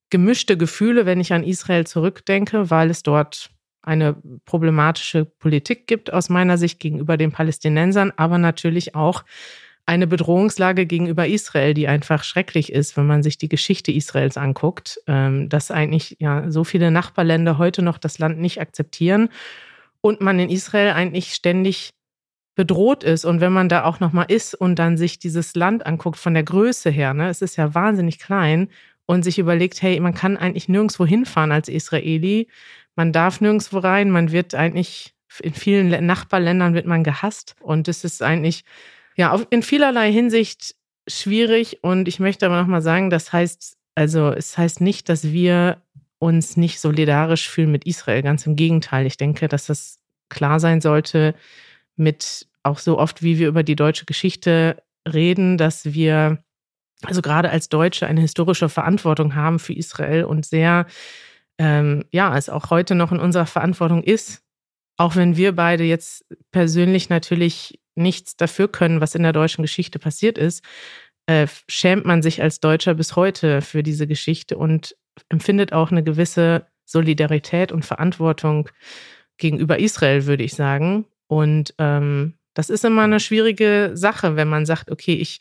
gemischte 0.09 0.57
Gefühle, 0.57 1.05
wenn 1.05 1.19
ich 1.19 1.33
an 1.33 1.43
Israel 1.43 1.85
zurückdenke, 1.85 2.71
weil 2.71 2.89
es 2.89 3.03
dort 3.03 3.51
eine 3.83 4.15
problematische 4.45 5.25
Politik 5.25 5.85
gibt 5.85 6.11
aus 6.11 6.29
meiner 6.29 6.57
Sicht 6.57 6.79
gegenüber 6.79 7.15
den 7.15 7.31
Palästinensern, 7.31 8.11
aber 8.15 8.39
natürlich 8.39 8.95
auch 8.95 9.23
eine 9.85 10.07
Bedrohungslage 10.07 10.87
gegenüber 10.87 11.27
Israel, 11.27 11.75
die 11.75 11.87
einfach 11.87 12.23
schrecklich 12.23 12.71
ist, 12.71 12.97
wenn 12.97 13.05
man 13.05 13.21
sich 13.21 13.37
die 13.37 13.49
Geschichte 13.49 13.91
Israels 13.91 14.37
anguckt, 14.37 14.99
ähm, 15.05 15.47
dass 15.47 15.69
eigentlich 15.69 16.17
ja 16.19 16.49
so 16.49 16.63
viele 16.63 16.89
Nachbarländer 16.89 17.59
heute 17.59 17.83
noch 17.83 17.99
das 17.99 18.17
Land 18.17 18.39
nicht 18.39 18.59
akzeptieren 18.61 19.29
und 20.01 20.21
man 20.21 20.39
in 20.39 20.49
Israel 20.49 20.91
eigentlich 20.93 21.33
ständig 21.33 21.91
bedroht 22.61 23.03
ist 23.03 23.25
und 23.25 23.41
wenn 23.41 23.51
man 23.51 23.69
da 23.69 23.85
auch 23.85 23.99
noch 23.99 24.13
mal 24.13 24.25
ist 24.25 24.53
und 24.53 24.77
dann 24.77 24.95
sich 24.95 25.17
dieses 25.17 25.55
Land 25.55 25.87
anguckt 25.87 26.17
von 26.17 26.35
der 26.35 26.43
Größe 26.43 26.91
her, 26.91 27.15
ne, 27.15 27.27
es 27.27 27.41
ist 27.41 27.55
ja 27.55 27.73
wahnsinnig 27.73 28.19
klein 28.19 28.69
und 29.07 29.23
sich 29.23 29.39
überlegt, 29.39 29.81
hey, 29.81 29.99
man 29.99 30.13
kann 30.13 30.37
eigentlich 30.37 30.69
nirgendwo 30.69 31.03
hinfahren 31.03 31.51
als 31.51 31.69
Israeli, 31.69 32.47
man 32.95 33.11
darf 33.11 33.41
nirgendwo 33.41 33.79
rein, 33.79 34.11
man 34.11 34.31
wird 34.31 34.53
eigentlich 34.53 35.15
in 35.41 35.55
vielen 35.55 36.05
Nachbarländern 36.05 36.75
wird 36.75 36.85
man 36.85 37.03
gehasst 37.03 37.55
und 37.61 37.87
es 37.87 38.03
ist 38.03 38.21
eigentlich 38.21 38.63
ja, 39.15 39.35
in 39.49 39.63
vielerlei 39.63 40.11
Hinsicht 40.11 40.75
schwierig 41.07 41.79
und 41.81 42.07
ich 42.07 42.19
möchte 42.19 42.45
aber 42.45 42.61
nochmal 42.61 42.83
sagen, 42.83 43.09
das 43.09 43.33
heißt, 43.33 43.75
also 43.95 44.29
es 44.29 44.55
heißt 44.55 44.81
nicht, 44.81 45.09
dass 45.09 45.31
wir 45.31 45.81
uns 46.19 46.57
nicht 46.57 46.79
solidarisch 46.79 47.49
fühlen 47.49 47.71
mit 47.71 47.85
Israel. 47.85 48.21
Ganz 48.21 48.45
im 48.45 48.55
Gegenteil. 48.55 49.07
Ich 49.07 49.17
denke, 49.17 49.47
dass 49.47 49.65
das 49.65 49.97
klar 50.29 50.59
sein 50.59 50.79
sollte, 50.79 51.33
mit 51.95 52.47
auch 52.63 52.79
so 52.79 52.97
oft, 52.97 53.23
wie 53.23 53.39
wir 53.39 53.47
über 53.47 53.63
die 53.63 53.75
deutsche 53.75 54.05
Geschichte 54.05 54.81
reden, 55.07 55.57
dass 55.57 55.93
wir 55.93 56.43
also 57.03 57.21
gerade 57.21 57.49
als 57.49 57.69
Deutsche 57.69 58.05
eine 58.07 58.21
historische 58.21 58.69
Verantwortung 58.69 59.35
haben 59.35 59.59
für 59.59 59.73
Israel 59.73 60.23
und 60.25 60.45
sehr, 60.45 60.85
ähm, 61.57 62.05
ja, 62.11 62.37
es 62.37 62.49
auch 62.49 62.69
heute 62.69 62.95
noch 62.95 63.11
in 63.11 63.19
unserer 63.19 63.47
Verantwortung 63.47 64.03
ist, 64.03 64.43
auch 64.97 65.15
wenn 65.15 65.35
wir 65.35 65.55
beide 65.55 65.83
jetzt 65.83 66.25
persönlich 66.51 67.09
natürlich 67.09 67.79
nichts 67.95 68.37
dafür 68.37 68.67
können, 68.67 69.01
was 69.01 69.15
in 69.15 69.23
der 69.23 69.33
deutschen 69.33 69.63
Geschichte 69.63 69.99
passiert 69.99 70.37
ist, 70.37 70.63
äh, 71.25 71.47
schämt 71.67 72.05
man 72.05 72.21
sich 72.21 72.41
als 72.41 72.59
Deutscher 72.59 72.93
bis 72.93 73.15
heute 73.15 73.61
für 73.61 73.83
diese 73.83 74.07
Geschichte 74.07 74.57
und 74.57 74.95
empfindet 75.29 75.73
auch 75.73 75.91
eine 75.91 76.03
gewisse 76.03 76.67
Solidarität 76.85 77.71
und 77.71 77.85
Verantwortung 77.85 78.69
gegenüber 79.37 79.79
Israel, 79.79 80.25
würde 80.25 80.43
ich 80.43 80.53
sagen. 80.53 81.05
Und 81.27 81.73
ähm, 81.77 82.35
das 82.53 82.69
ist 82.69 82.85
immer 82.85 83.03
eine 83.03 83.19
schwierige 83.19 83.91
Sache, 83.93 84.35
wenn 84.35 84.47
man 84.47 84.65
sagt, 84.65 84.91
okay, 84.91 85.13
ich, 85.13 85.39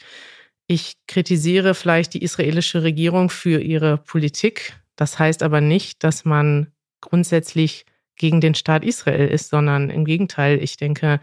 ich 0.67 0.95
kritisiere 1.07 1.75
vielleicht 1.75 2.15
die 2.15 2.23
israelische 2.23 2.83
Regierung 2.83 3.31
für 3.31 3.61
ihre 3.61 3.99
Politik. 3.99 4.75
Das 4.97 5.19
heißt 5.19 5.43
aber 5.43 5.61
nicht, 5.61 6.05
dass 6.05 6.25
man 6.25 6.73
grundsätzlich 7.01 7.87
gegen 8.17 8.41
den 8.41 8.55
Staat 8.55 8.85
Israel 8.85 9.29
ist, 9.29 9.49
sondern 9.49 9.91
im 9.91 10.05
Gegenteil, 10.05 10.63
ich 10.63 10.77
denke, 10.77 11.21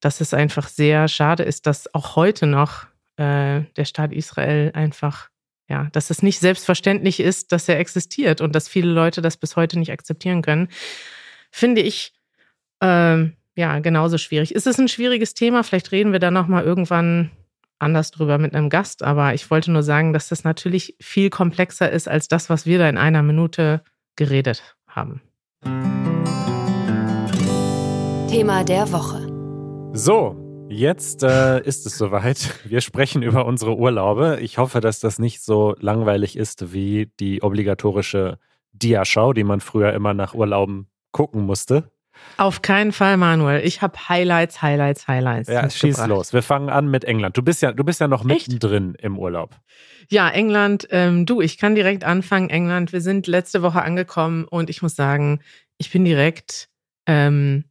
dass 0.00 0.20
es 0.20 0.34
einfach 0.34 0.68
sehr 0.68 1.06
schade 1.08 1.42
ist, 1.42 1.66
dass 1.66 1.94
auch 1.94 2.16
heute 2.16 2.46
noch 2.46 2.86
äh, 3.16 3.62
der 3.76 3.84
Staat 3.84 4.12
Israel 4.12 4.72
einfach, 4.74 5.28
ja, 5.68 5.88
dass 5.92 6.10
es 6.10 6.22
nicht 6.22 6.40
selbstverständlich 6.40 7.20
ist, 7.20 7.52
dass 7.52 7.68
er 7.68 7.78
existiert 7.78 8.40
und 8.40 8.54
dass 8.54 8.66
viele 8.66 8.90
Leute 8.90 9.20
das 9.20 9.36
bis 9.36 9.56
heute 9.56 9.78
nicht 9.78 9.92
akzeptieren 9.92 10.42
können, 10.42 10.68
finde 11.50 11.82
ich 11.82 12.14
äh, 12.80 13.26
ja 13.56 13.78
genauso 13.80 14.18
schwierig. 14.18 14.54
Ist 14.54 14.66
es 14.66 14.78
ein 14.78 14.88
schwieriges 14.88 15.34
Thema? 15.34 15.62
Vielleicht 15.62 15.92
reden 15.92 16.12
wir 16.12 16.18
da 16.18 16.30
nochmal 16.30 16.64
irgendwann 16.64 17.30
anders 17.78 18.12
drüber 18.12 18.38
mit 18.38 18.54
einem 18.54 18.70
Gast, 18.70 19.02
aber 19.02 19.34
ich 19.34 19.50
wollte 19.50 19.72
nur 19.72 19.82
sagen, 19.82 20.12
dass 20.12 20.28
das 20.28 20.44
natürlich 20.44 20.96
viel 21.00 21.30
komplexer 21.30 21.90
ist 21.90 22.08
als 22.08 22.28
das, 22.28 22.48
was 22.48 22.64
wir 22.64 22.78
da 22.78 22.88
in 22.88 22.96
einer 22.96 23.22
Minute 23.22 23.82
geredet 24.16 24.76
haben. 24.86 25.20
Thema 28.28 28.64
der 28.64 28.90
Woche. 28.92 29.28
So, 29.94 30.66
jetzt 30.70 31.22
äh, 31.22 31.60
ist 31.62 31.84
es 31.84 31.98
soweit. 31.98 32.60
Wir 32.64 32.80
sprechen 32.80 33.22
über 33.22 33.44
unsere 33.44 33.76
Urlaube. 33.76 34.38
Ich 34.40 34.58
hoffe, 34.58 34.80
dass 34.80 35.00
das 35.00 35.18
nicht 35.18 35.42
so 35.42 35.74
langweilig 35.80 36.36
ist 36.36 36.72
wie 36.72 37.10
die 37.20 37.42
obligatorische 37.42 38.38
Diaschau, 38.72 39.32
die 39.32 39.44
man 39.44 39.60
früher 39.60 39.92
immer 39.92 40.14
nach 40.14 40.34
Urlauben 40.34 40.86
gucken 41.10 41.42
musste. 41.44 41.90
Auf 42.36 42.62
keinen 42.62 42.92
Fall, 42.92 43.16
Manuel. 43.16 43.64
Ich 43.64 43.82
habe 43.82 44.08
Highlights, 44.08 44.62
Highlights, 44.62 45.06
Highlights. 45.06 45.48
Ja, 45.48 45.68
schieß 45.68 46.06
los. 46.06 46.32
Wir 46.32 46.42
fangen 46.42 46.70
an 46.70 46.90
mit 46.90 47.04
England. 47.04 47.36
Du 47.36 47.42
bist 47.42 47.62
ja, 47.62 47.72
du 47.72 47.84
bist 47.84 48.00
ja 48.00 48.08
noch 48.08 48.24
mittendrin 48.24 48.94
Echt? 48.94 49.04
im 49.04 49.18
Urlaub. 49.18 49.56
Ja, 50.10 50.28
England. 50.28 50.88
Ähm, 50.90 51.26
du, 51.26 51.40
ich 51.40 51.58
kann 51.58 51.74
direkt 51.74 52.04
anfangen. 52.04 52.50
England. 52.50 52.92
Wir 52.92 53.00
sind 53.00 53.26
letzte 53.26 53.62
Woche 53.62 53.82
angekommen 53.82 54.44
und 54.44 54.70
ich 54.70 54.82
muss 54.82 54.96
sagen, 54.96 55.40
ich 55.78 55.90
bin 55.90 56.04
direkt 56.04 56.68
ähm, 57.06 57.64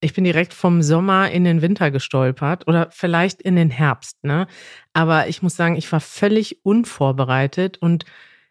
ich 0.00 0.12
bin 0.12 0.24
direkt 0.24 0.52
vom 0.52 0.82
Sommer 0.82 1.30
in 1.30 1.44
den 1.44 1.62
Winter 1.62 1.90
gestolpert 1.90 2.68
oder 2.68 2.88
vielleicht 2.90 3.40
in 3.40 3.56
den 3.56 3.70
Herbst, 3.70 4.22
ne? 4.22 4.46
Aber 4.92 5.28
ich 5.28 5.42
muss 5.42 5.56
sagen, 5.56 5.76
ich 5.76 5.90
war 5.90 6.00
völlig 6.00 6.64
unvorbereitet 6.64 7.78
und 7.78 8.04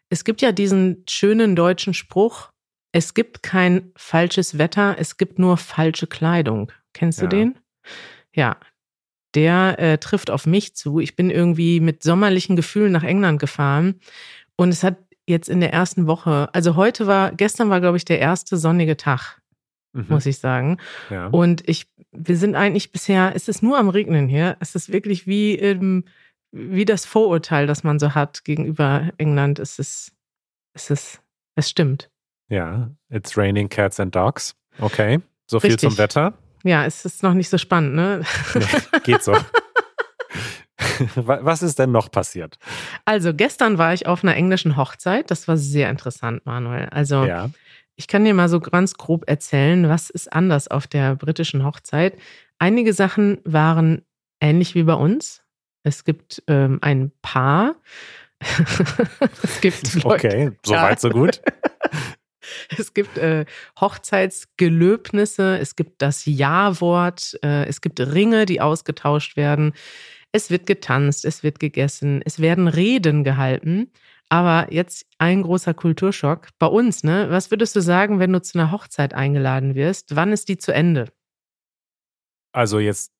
es 0.08 0.24
gibt 0.24 0.42
ja 0.42 0.52
diesen 0.52 1.04
schönen 1.08 1.56
deutschen 1.56 1.94
Spruch, 1.94 2.50
es 2.96 3.12
gibt 3.12 3.42
kein 3.42 3.92
falsches 3.94 4.56
Wetter, 4.56 4.96
es 4.98 5.18
gibt 5.18 5.38
nur 5.38 5.58
falsche 5.58 6.06
Kleidung. 6.06 6.72
Kennst 6.94 7.20
du 7.20 7.26
den? 7.26 7.58
Ja, 8.34 8.56
der 9.34 9.78
äh, 9.78 9.98
trifft 9.98 10.30
auf 10.30 10.46
mich 10.46 10.74
zu. 10.74 10.98
Ich 10.98 11.14
bin 11.14 11.28
irgendwie 11.28 11.80
mit 11.80 12.02
sommerlichen 12.02 12.56
Gefühlen 12.56 12.92
nach 12.92 13.02
England 13.02 13.38
gefahren 13.38 14.00
und 14.56 14.70
es 14.70 14.82
hat 14.82 14.96
jetzt 15.26 15.50
in 15.50 15.60
der 15.60 15.74
ersten 15.74 16.06
Woche, 16.06 16.48
also 16.54 16.74
heute 16.74 17.06
war, 17.06 17.32
gestern 17.32 17.68
war, 17.68 17.82
glaube 17.82 17.98
ich, 17.98 18.06
der 18.06 18.18
erste 18.18 18.56
sonnige 18.56 18.96
Tag 18.96 19.42
mhm. 19.92 20.06
muss 20.08 20.24
ich 20.24 20.38
sagen. 20.38 20.78
Ja. 21.10 21.26
Und 21.26 21.68
ich, 21.68 21.86
wir 22.12 22.38
sind 22.38 22.54
eigentlich 22.54 22.92
bisher, 22.92 23.32
es 23.34 23.46
ist 23.46 23.62
nur 23.62 23.76
am 23.76 23.90
Regnen 23.90 24.26
hier. 24.26 24.56
Es 24.60 24.74
ist 24.74 24.90
wirklich 24.90 25.26
wie, 25.26 25.54
ähm, 25.56 26.04
wie 26.50 26.86
das 26.86 27.04
Vorurteil, 27.04 27.66
das 27.66 27.84
man 27.84 27.98
so 27.98 28.14
hat 28.14 28.44
gegenüber 28.44 29.10
England. 29.18 29.58
Es 29.58 29.78
ist, 29.78 30.12
es 30.72 30.88
ist, 30.88 31.20
es 31.56 31.68
stimmt. 31.68 32.08
Ja, 32.48 32.90
it's 33.10 33.36
raining 33.36 33.68
cats 33.68 33.98
and 34.00 34.14
dogs. 34.14 34.54
Okay, 34.78 35.20
so 35.46 35.60
viel 35.60 35.72
Richtig. 35.72 35.90
zum 35.90 35.98
Wetter. 35.98 36.34
Ja, 36.64 36.84
es 36.84 37.04
ist 37.04 37.22
noch 37.22 37.34
nicht 37.34 37.48
so 37.48 37.58
spannend, 37.58 37.94
ne? 37.94 38.22
Nee, 38.54 39.00
geht 39.04 39.22
so. 39.22 39.36
Was 41.14 41.62
ist 41.62 41.78
denn 41.78 41.92
noch 41.92 42.10
passiert? 42.10 42.58
Also, 43.04 43.34
gestern 43.34 43.78
war 43.78 43.94
ich 43.94 44.06
auf 44.06 44.24
einer 44.24 44.34
englischen 44.34 44.76
Hochzeit. 44.76 45.30
Das 45.30 45.46
war 45.48 45.56
sehr 45.56 45.90
interessant, 45.90 46.44
Manuel. 46.46 46.88
Also, 46.90 47.24
ja. 47.24 47.50
ich 47.96 48.08
kann 48.08 48.24
dir 48.24 48.34
mal 48.34 48.48
so 48.48 48.60
ganz 48.60 48.94
grob 48.94 49.24
erzählen, 49.28 49.88
was 49.88 50.10
ist 50.10 50.32
anders 50.32 50.68
auf 50.68 50.86
der 50.86 51.14
britischen 51.16 51.64
Hochzeit. 51.64 52.18
Einige 52.58 52.92
Sachen 52.92 53.38
waren 53.44 54.02
ähnlich 54.40 54.74
wie 54.74 54.84
bei 54.84 54.94
uns. 54.94 55.42
Es 55.82 56.04
gibt 56.04 56.42
ähm, 56.46 56.78
ein 56.82 57.12
Paar. 57.22 57.76
es 59.42 59.60
gibt 59.60 59.94
Leute. 60.02 60.26
Okay, 60.28 60.52
soweit 60.64 61.00
so 61.00 61.10
gut. 61.10 61.40
Es 62.78 62.94
gibt 62.94 63.18
äh, 63.18 63.44
Hochzeitsgelöbnisse, 63.80 65.58
es 65.58 65.76
gibt 65.76 66.02
das 66.02 66.24
Ja-Wort, 66.26 67.38
äh, 67.42 67.66
es 67.66 67.80
gibt 67.80 68.00
Ringe, 68.00 68.46
die 68.46 68.60
ausgetauscht 68.60 69.36
werden. 69.36 69.72
Es 70.32 70.50
wird 70.50 70.66
getanzt, 70.66 71.24
es 71.24 71.42
wird 71.42 71.58
gegessen, 71.58 72.20
es 72.24 72.40
werden 72.40 72.68
Reden 72.68 73.24
gehalten. 73.24 73.90
Aber 74.28 74.72
jetzt 74.72 75.06
ein 75.18 75.42
großer 75.42 75.72
Kulturschock. 75.72 76.48
Bei 76.58 76.66
uns, 76.66 77.04
ne? 77.04 77.28
Was 77.30 77.50
würdest 77.50 77.76
du 77.76 77.80
sagen, 77.80 78.18
wenn 78.18 78.32
du 78.32 78.42
zu 78.42 78.58
einer 78.58 78.72
Hochzeit 78.72 79.14
eingeladen 79.14 79.76
wirst? 79.76 80.16
Wann 80.16 80.32
ist 80.32 80.48
die 80.48 80.58
zu 80.58 80.74
Ende? 80.74 81.12
Also 82.52 82.80
jetzt 82.80 83.12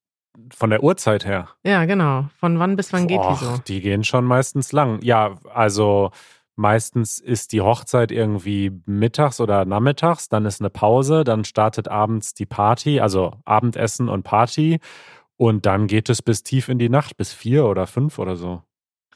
von 0.55 0.71
der 0.71 0.83
Uhrzeit 0.83 1.25
her. 1.25 1.49
Ja, 1.65 1.85
genau. 1.85 2.29
Von 2.39 2.59
wann 2.59 2.77
bis 2.77 2.93
wann 2.93 3.07
geht 3.07 3.19
Och, 3.19 3.39
die 3.39 3.45
so? 3.45 3.57
Die 3.67 3.81
gehen 3.81 4.05
schon 4.05 4.25
meistens 4.25 4.73
lang. 4.73 5.01
Ja, 5.03 5.37
also 5.53 6.11
meistens 6.57 7.19
ist 7.19 7.53
die 7.53 7.61
Hochzeit 7.61 8.11
irgendwie 8.11 8.73
mittags 8.87 9.41
oder 9.41 9.65
nachmittags, 9.65 10.29
dann 10.29 10.47
ist 10.47 10.61
eine 10.61 10.71
Pause, 10.71 11.23
dann 11.23 11.45
startet 11.45 11.89
abends 11.89 12.35
die 12.35 12.47
Party, 12.47 13.01
also 13.01 13.35
Abendessen 13.45 14.09
und 14.09 14.23
Party. 14.23 14.81
Und 15.37 15.67
dann 15.67 15.87
geht 15.87 16.09
es 16.09 16.23
bis 16.23 16.43
tief 16.43 16.69
in 16.69 16.79
die 16.79 16.89
Nacht, 16.89 17.17
bis 17.17 17.33
vier 17.33 17.67
oder 17.67 17.87
fünf 17.87 18.19
oder 18.19 18.37
so. 18.37 18.63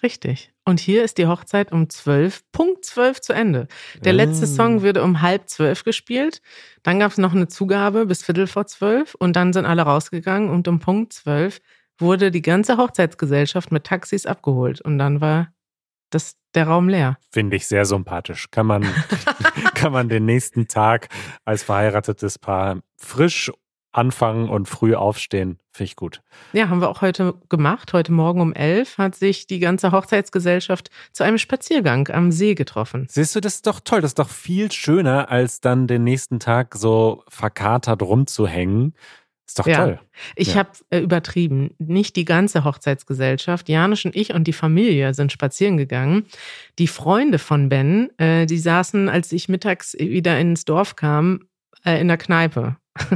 Richtig. 0.03 0.53
Und 0.65 0.81
hier 0.81 1.05
ist 1.05 1.19
die 1.19 1.27
Hochzeit 1.27 1.73
um 1.73 1.91
zwölf, 1.91 2.43
Punkt 2.53 2.85
zwölf 2.85 3.21
zu 3.21 3.33
Ende. 3.33 3.69
Der 4.03 4.13
letzte 4.13 4.47
mm. 4.47 4.49
Song 4.49 4.83
wurde 4.83 5.03
um 5.03 5.21
halb 5.21 5.49
zwölf 5.49 5.85
gespielt. 5.85 6.41
Dann 6.83 7.01
gab 7.01 7.11
es 7.11 7.19
noch 7.19 7.35
eine 7.35 7.49
Zugabe 7.49 8.07
bis 8.07 8.23
Viertel 8.23 8.47
vor 8.47 8.67
zwölf 8.67 9.15
und 9.15 9.37
dann 9.37 9.53
sind 9.53 9.67
alle 9.67 9.83
rausgegangen 9.83 10.49
und 10.49 10.69
um 10.69 10.79
Punkt 10.79 11.13
zwölf 11.13 11.61
wurde 11.99 12.31
die 12.31 12.41
ganze 12.41 12.79
Hochzeitsgesellschaft 12.79 13.73
mit 13.73 13.85
Taxis 13.85 14.25
abgeholt. 14.25 14.81
Und 14.81 14.99
dann 14.99 15.21
war 15.21 15.53
das, 16.11 16.37
der 16.55 16.67
Raum 16.67 16.89
leer. 16.89 17.19
Finde 17.31 17.57
ich 17.57 17.67
sehr 17.67 17.85
sympathisch. 17.85 18.51
Kann 18.51 18.67
man, 18.67 18.83
kann 19.75 19.93
man 19.93 20.09
den 20.09 20.25
nächsten 20.25 20.69
Tag 20.69 21.09
als 21.45 21.63
verheiratetes 21.63 22.39
Paar 22.39 22.81
frisch 22.97 23.51
anfangen 23.93 24.49
und 24.49 24.69
früh 24.69 24.95
aufstehen. 24.95 25.59
Finde 25.73 25.85
ich 25.85 25.97
gut. 25.97 26.23
Ja, 26.53 26.69
haben 26.69 26.81
wir 26.81 26.89
auch 26.89 27.01
heute 27.01 27.35
gemacht. 27.49 27.93
Heute 27.93 28.13
Morgen 28.13 28.41
um 28.41 28.53
elf 28.53 28.99
hat 28.99 29.15
sich 29.15 29.47
die 29.47 29.59
ganze 29.59 29.93
Hochzeitsgesellschaft 29.93 30.91
zu 31.13 31.25
einem 31.25 31.39
Spaziergang 31.39 32.09
am 32.09 32.31
See 32.31 32.55
getroffen. 32.55 33.07
Siehst 33.09 33.35
du, 33.35 33.41
das 33.41 33.57
ist 33.57 33.67
doch 33.67 33.81
toll. 33.81 34.01
Das 34.01 34.11
ist 34.11 34.19
doch 34.19 34.29
viel 34.29 34.71
schöner, 34.71 35.31
als 35.31 35.61
dann 35.61 35.87
den 35.87 36.05
nächsten 36.05 36.39
Tag 36.39 36.77
so 36.77 37.25
verkatert 37.29 38.03
rumzuhängen. 38.03 38.95
Ist 39.51 39.59
doch 39.59 39.67
ja. 39.67 39.77
toll. 39.79 40.01
Ich 40.37 40.55
ja. 40.55 40.61
habe 40.61 40.71
äh, 40.91 41.01
übertrieben. 41.01 41.75
Nicht 41.79 42.15
die 42.15 42.25
ganze 42.25 42.63
Hochzeitsgesellschaft. 42.63 43.69
Janusz 43.69 44.05
und 44.05 44.15
ich 44.15 44.33
und 44.33 44.45
die 44.45 44.53
Familie 44.53 45.13
sind 45.13 45.33
spazieren 45.33 45.77
gegangen. 45.77 46.27
Die 46.79 46.87
Freunde 46.87 47.41
von 47.41 47.69
Ben, 47.69 48.11
äh, 48.19 48.47
die 48.47 48.59
saßen, 48.59 49.09
als 49.09 49.33
ich 49.33 49.49
mittags 49.49 49.97
wieder 49.99 50.39
ins 50.39 50.65
Dorf 50.65 50.95
kam, 50.95 51.49
äh, 51.85 52.01
in 52.01 52.07
der 52.07 52.17
Kneipe. 52.17 52.77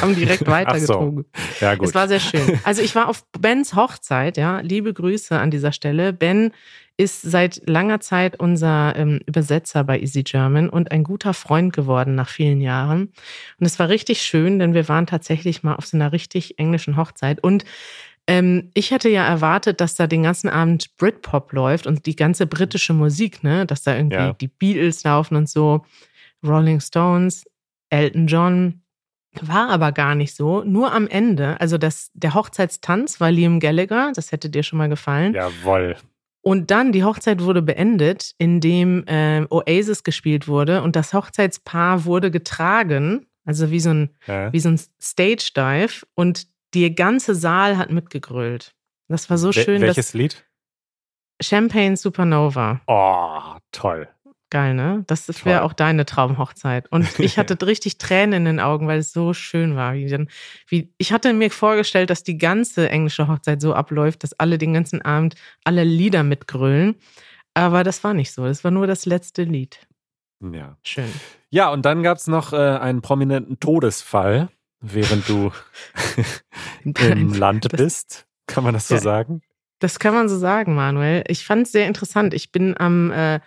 haben 0.00 0.14
direkt 0.14 0.46
weitergezogen. 0.46 1.24
So. 1.34 1.64
Ja, 1.64 1.74
gut. 1.74 1.88
Es 1.88 1.94
war 1.96 2.06
sehr 2.06 2.20
schön. 2.20 2.60
Also 2.62 2.80
ich 2.80 2.94
war 2.94 3.08
auf 3.08 3.24
Bens 3.32 3.74
Hochzeit, 3.74 4.36
ja. 4.36 4.60
Liebe 4.60 4.94
Grüße 4.94 5.36
an 5.36 5.50
dieser 5.50 5.72
Stelle. 5.72 6.12
Ben 6.12 6.52
ist 6.98 7.22
seit 7.22 7.68
langer 7.68 8.00
Zeit 8.00 8.40
unser 8.40 8.96
ähm, 8.96 9.20
Übersetzer 9.26 9.84
bei 9.84 10.00
Easy 10.00 10.22
German 10.22 10.70
und 10.70 10.90
ein 10.92 11.04
guter 11.04 11.34
Freund 11.34 11.74
geworden 11.74 12.14
nach 12.14 12.28
vielen 12.28 12.60
Jahren. 12.60 13.12
Und 13.58 13.66
es 13.66 13.78
war 13.78 13.88
richtig 13.88 14.22
schön, 14.22 14.58
denn 14.58 14.72
wir 14.72 14.88
waren 14.88 15.06
tatsächlich 15.06 15.62
mal 15.62 15.74
auf 15.74 15.86
so 15.86 15.96
einer 15.96 16.12
richtig 16.12 16.58
englischen 16.58 16.96
Hochzeit. 16.96 17.42
Und 17.42 17.64
ähm, 18.26 18.70
ich 18.72 18.90
hätte 18.90 19.10
ja 19.10 19.26
erwartet, 19.26 19.80
dass 19.80 19.94
da 19.94 20.06
den 20.06 20.22
ganzen 20.22 20.48
Abend 20.48 20.96
Britpop 20.96 21.52
läuft 21.52 21.86
und 21.86 22.06
die 22.06 22.16
ganze 22.16 22.46
britische 22.46 22.94
Musik, 22.94 23.44
ne, 23.44 23.66
dass 23.66 23.82
da 23.82 23.94
irgendwie 23.94 24.16
ja. 24.16 24.32
die 24.32 24.48
Beatles 24.48 25.04
laufen 25.04 25.36
und 25.36 25.48
so, 25.48 25.84
Rolling 26.44 26.80
Stones, 26.80 27.44
Elton 27.90 28.26
John. 28.26 28.82
War 29.42 29.68
aber 29.68 29.92
gar 29.92 30.14
nicht 30.14 30.34
so. 30.34 30.64
Nur 30.64 30.94
am 30.94 31.06
Ende, 31.06 31.60
also 31.60 31.76
das, 31.76 32.10
der 32.14 32.32
Hochzeitstanz 32.32 33.20
war 33.20 33.30
Liam 33.30 33.60
Gallagher, 33.60 34.12
das 34.14 34.32
hätte 34.32 34.48
dir 34.48 34.62
schon 34.62 34.78
mal 34.78 34.88
gefallen. 34.88 35.34
Jawoll. 35.34 35.96
Und 36.46 36.70
dann, 36.70 36.92
die 36.92 37.02
Hochzeit 37.02 37.42
wurde 37.42 37.60
beendet, 37.60 38.36
indem 38.38 39.04
äh, 39.08 39.44
Oasis 39.50 40.04
gespielt 40.04 40.46
wurde 40.46 40.80
und 40.82 40.94
das 40.94 41.12
Hochzeitspaar 41.12 42.04
wurde 42.04 42.30
getragen, 42.30 43.26
also 43.44 43.72
wie 43.72 43.80
so 43.80 43.90
ein, 43.90 44.10
ja. 44.28 44.52
wie 44.52 44.60
so 44.60 44.68
ein 44.68 44.78
Stage 45.02 45.50
Dive 45.56 46.06
und 46.14 46.46
der 46.72 46.90
ganze 46.90 47.34
Saal 47.34 47.76
hat 47.76 47.90
mitgegrölt. 47.90 48.76
Das 49.08 49.28
war 49.28 49.38
so 49.38 49.50
schön. 49.50 49.82
Welches 49.82 50.14
Lied? 50.14 50.44
Champagne 51.42 51.96
Supernova. 51.96 52.80
Oh, 52.86 53.58
toll. 53.72 54.06
Geil, 54.50 54.74
ne? 54.74 55.02
Das 55.08 55.44
wäre 55.44 55.62
auch 55.62 55.72
deine 55.72 56.06
Traumhochzeit. 56.06 56.90
Und 56.92 57.06
ich 57.18 57.36
hatte 57.36 57.66
richtig 57.66 57.98
Tränen 57.98 58.32
in 58.34 58.44
den 58.44 58.60
Augen, 58.60 58.86
weil 58.86 59.00
es 59.00 59.12
so 59.12 59.32
schön 59.32 59.74
war. 59.74 59.94
Wie 59.94 60.08
dann, 60.08 60.28
wie, 60.68 60.92
ich 60.98 61.12
hatte 61.12 61.32
mir 61.32 61.50
vorgestellt, 61.50 62.10
dass 62.10 62.22
die 62.22 62.38
ganze 62.38 62.88
englische 62.88 63.26
Hochzeit 63.26 63.60
so 63.60 63.74
abläuft, 63.74 64.22
dass 64.22 64.38
alle 64.38 64.58
den 64.58 64.72
ganzen 64.72 65.02
Abend 65.02 65.34
alle 65.64 65.82
Lieder 65.82 66.22
mitgrölen. 66.22 66.94
Aber 67.54 67.82
das 67.82 68.04
war 68.04 68.14
nicht 68.14 68.32
so. 68.32 68.44
Das 68.44 68.62
war 68.62 68.70
nur 68.70 68.86
das 68.86 69.04
letzte 69.04 69.42
Lied. 69.42 69.80
Ja. 70.40 70.76
Schön. 70.84 71.10
Ja, 71.50 71.70
und 71.70 71.84
dann 71.84 72.02
gab 72.02 72.18
es 72.18 72.26
noch 72.26 72.52
äh, 72.52 72.56
einen 72.56 73.00
prominenten 73.00 73.58
Todesfall, 73.58 74.48
während 74.80 75.28
du 75.28 75.50
im 76.84 77.34
Land 77.34 77.68
bist. 77.70 78.26
Kann 78.46 78.62
man 78.62 78.74
das 78.74 78.86
so 78.86 78.94
ja, 78.94 79.00
sagen? 79.00 79.42
Das 79.80 79.98
kann 79.98 80.14
man 80.14 80.28
so 80.28 80.38
sagen, 80.38 80.74
Manuel. 80.74 81.24
Ich 81.26 81.44
fand 81.44 81.66
es 81.66 81.72
sehr 81.72 81.86
interessant. 81.86 82.32
Ich 82.32 82.52
bin 82.52 82.78
am 82.78 83.10
äh, 83.10 83.40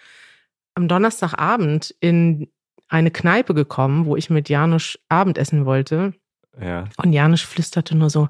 am 0.79 0.87
Donnerstagabend 0.87 1.93
in 1.99 2.49
eine 2.87 3.11
Kneipe 3.11 3.53
gekommen, 3.53 4.05
wo 4.05 4.15
ich 4.15 4.29
mit 4.29 4.49
Janusz 4.49 4.97
Abendessen 5.09 5.65
wollte. 5.65 6.13
Ja. 6.59 6.85
Und 6.97 7.13
Janusz 7.13 7.41
flüsterte 7.41 7.95
nur 7.95 8.09
so: 8.09 8.29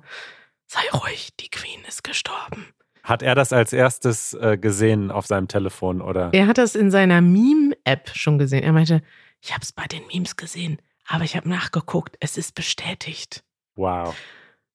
Sei 0.65 0.81
ruhig, 0.93 1.29
die 1.39 1.49
Queen 1.49 1.79
ist 1.87 2.03
gestorben. 2.03 2.65
Hat 3.03 3.21
er 3.23 3.35
das 3.35 3.53
als 3.53 3.71
erstes 3.71 4.33
äh, 4.33 4.57
gesehen 4.57 5.09
auf 5.09 5.25
seinem 5.25 5.47
Telefon, 5.47 6.01
oder? 6.01 6.29
Er 6.33 6.47
hat 6.47 6.57
das 6.57 6.75
in 6.75 6.91
seiner 6.91 7.21
Meme-App 7.21 8.11
schon 8.13 8.37
gesehen. 8.37 8.63
Er 8.63 8.73
meinte, 8.73 9.01
ich 9.41 9.53
habe 9.53 9.61
es 9.63 9.71
bei 9.71 9.85
den 9.85 10.05
Memes 10.11 10.35
gesehen, 10.35 10.79
aber 11.07 11.23
ich 11.23 11.35
habe 11.35 11.47
nachgeguckt, 11.47 12.17
es 12.19 12.37
ist 12.37 12.55
bestätigt. 12.55 13.43
Wow. 13.75 14.15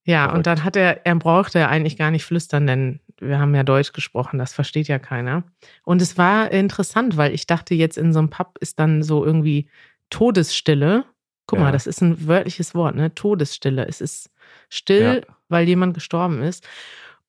Ja, 0.05 0.23
Verrückt. 0.23 0.37
und 0.37 0.47
dann 0.47 0.63
hat 0.63 0.75
er, 0.75 1.05
er 1.05 1.15
brauchte 1.15 1.67
eigentlich 1.67 1.97
gar 1.97 2.11
nicht 2.11 2.25
flüstern, 2.25 2.67
denn 2.67 2.99
wir 3.19 3.39
haben 3.39 3.55
ja 3.55 3.63
Deutsch 3.63 3.93
gesprochen, 3.93 4.37
das 4.37 4.53
versteht 4.53 4.87
ja 4.87 4.99
keiner. 4.99 5.43
Und 5.83 6.01
es 6.01 6.17
war 6.17 6.51
interessant, 6.51 7.17
weil 7.17 7.33
ich 7.33 7.47
dachte, 7.47 7.75
jetzt 7.75 7.97
in 7.97 8.13
so 8.13 8.19
einem 8.19 8.29
Pub 8.29 8.57
ist 8.59 8.79
dann 8.79 9.03
so 9.03 9.25
irgendwie 9.25 9.69
Todesstille. 10.09 11.05
Guck 11.47 11.59
ja. 11.59 11.65
mal, 11.65 11.71
das 11.71 11.87
ist 11.87 12.01
ein 12.01 12.27
wörtliches 12.27 12.75
Wort, 12.75 12.95
ne? 12.95 13.13
Todesstille. 13.13 13.87
Es 13.87 14.01
ist 14.01 14.31
still, 14.69 15.23
ja. 15.27 15.35
weil 15.47 15.67
jemand 15.67 15.93
gestorben 15.93 16.41
ist. 16.41 16.67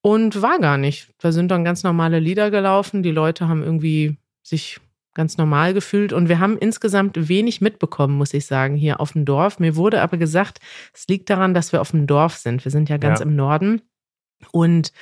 Und 0.01 0.41
war 0.41 0.59
gar 0.59 0.79
nicht. 0.79 1.13
Da 1.19 1.33
sind 1.33 1.51
dann 1.51 1.65
ganz 1.65 1.83
normale 1.83 2.21
Lieder 2.21 2.51
gelaufen. 2.51 3.03
Die 3.03 3.11
Leute 3.11 3.49
haben 3.49 3.63
irgendwie 3.63 4.17
sich 4.43 4.81
ganz 5.15 5.37
normal 5.39 5.75
gefühlt. 5.75 6.13
Und 6.13 6.29
wir 6.29 6.39
haben 6.39 6.59
insgesamt 6.59 7.29
wenig 7.29 7.61
mitbekommen, 7.61 8.17
muss 8.17 8.35
ich 8.35 8.47
sagen, 8.47 8.77
hier 8.77 9.01
auf 9.01 9.13
dem 9.13 9.25
Dorf. 9.25 9.59
Mir 9.59 9.75
wurde 9.75 10.03
aber 10.03 10.17
gesagt, 10.17 10.59
es 10.95 11.09
liegt 11.09 11.29
daran, 11.29 11.55
dass 11.55 11.73
wir 11.73 11.81
auf 11.81 11.91
dem 11.91 12.07
Dorf 12.07 12.37
sind. 12.37 12.65
Wir 12.65 12.71
sind 12.71 12.89
ja 12.89 12.99
ganz 12.99 13.21
ja. 13.21 13.27
im 13.27 13.35
Norden. 13.35 13.83
Und 14.53 14.93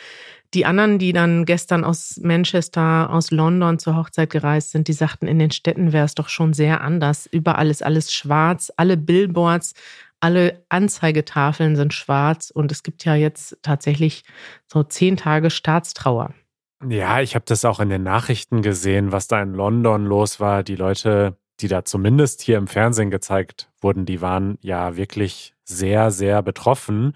die 0.54 0.66
anderen, 0.66 0.98
die 0.98 1.12
dann 1.12 1.44
gestern 1.44 1.84
aus 1.84 2.18
Manchester, 2.22 3.10
aus 3.10 3.30
London 3.30 3.78
zur 3.78 3.96
Hochzeit 3.96 4.30
gereist 4.30 4.70
sind, 4.70 4.88
die 4.88 4.92
sagten, 4.92 5.26
in 5.26 5.38
den 5.38 5.50
Städten 5.50 5.92
wäre 5.92 6.04
es 6.04 6.14
doch 6.14 6.28
schon 6.28 6.52
sehr 6.52 6.80
anders. 6.80 7.26
Überall 7.26 7.70
ist 7.70 7.82
alles 7.82 8.12
schwarz, 8.12 8.72
alle 8.76 8.96
Billboards, 8.96 9.74
alle 10.20 10.64
Anzeigetafeln 10.68 11.76
sind 11.76 11.92
schwarz 11.92 12.50
und 12.50 12.72
es 12.72 12.82
gibt 12.82 13.04
ja 13.04 13.14
jetzt 13.14 13.58
tatsächlich 13.62 14.24
so 14.66 14.82
zehn 14.82 15.16
Tage 15.16 15.50
Staatstrauer. 15.50 16.32
Ja, 16.88 17.20
ich 17.20 17.34
habe 17.34 17.44
das 17.46 17.64
auch 17.64 17.80
in 17.80 17.88
den 17.88 18.02
Nachrichten 18.02 18.62
gesehen, 18.62 19.12
was 19.12 19.26
da 19.26 19.42
in 19.42 19.54
London 19.54 20.06
los 20.06 20.40
war. 20.40 20.62
Die 20.62 20.76
Leute 20.76 21.36
die 21.60 21.68
da 21.68 21.84
zumindest 21.84 22.42
hier 22.42 22.58
im 22.58 22.66
Fernsehen 22.66 23.10
gezeigt 23.10 23.70
wurden, 23.80 24.06
die 24.06 24.20
waren 24.20 24.58
ja 24.60 24.96
wirklich 24.96 25.54
sehr, 25.64 26.10
sehr 26.10 26.42
betroffen. 26.42 27.14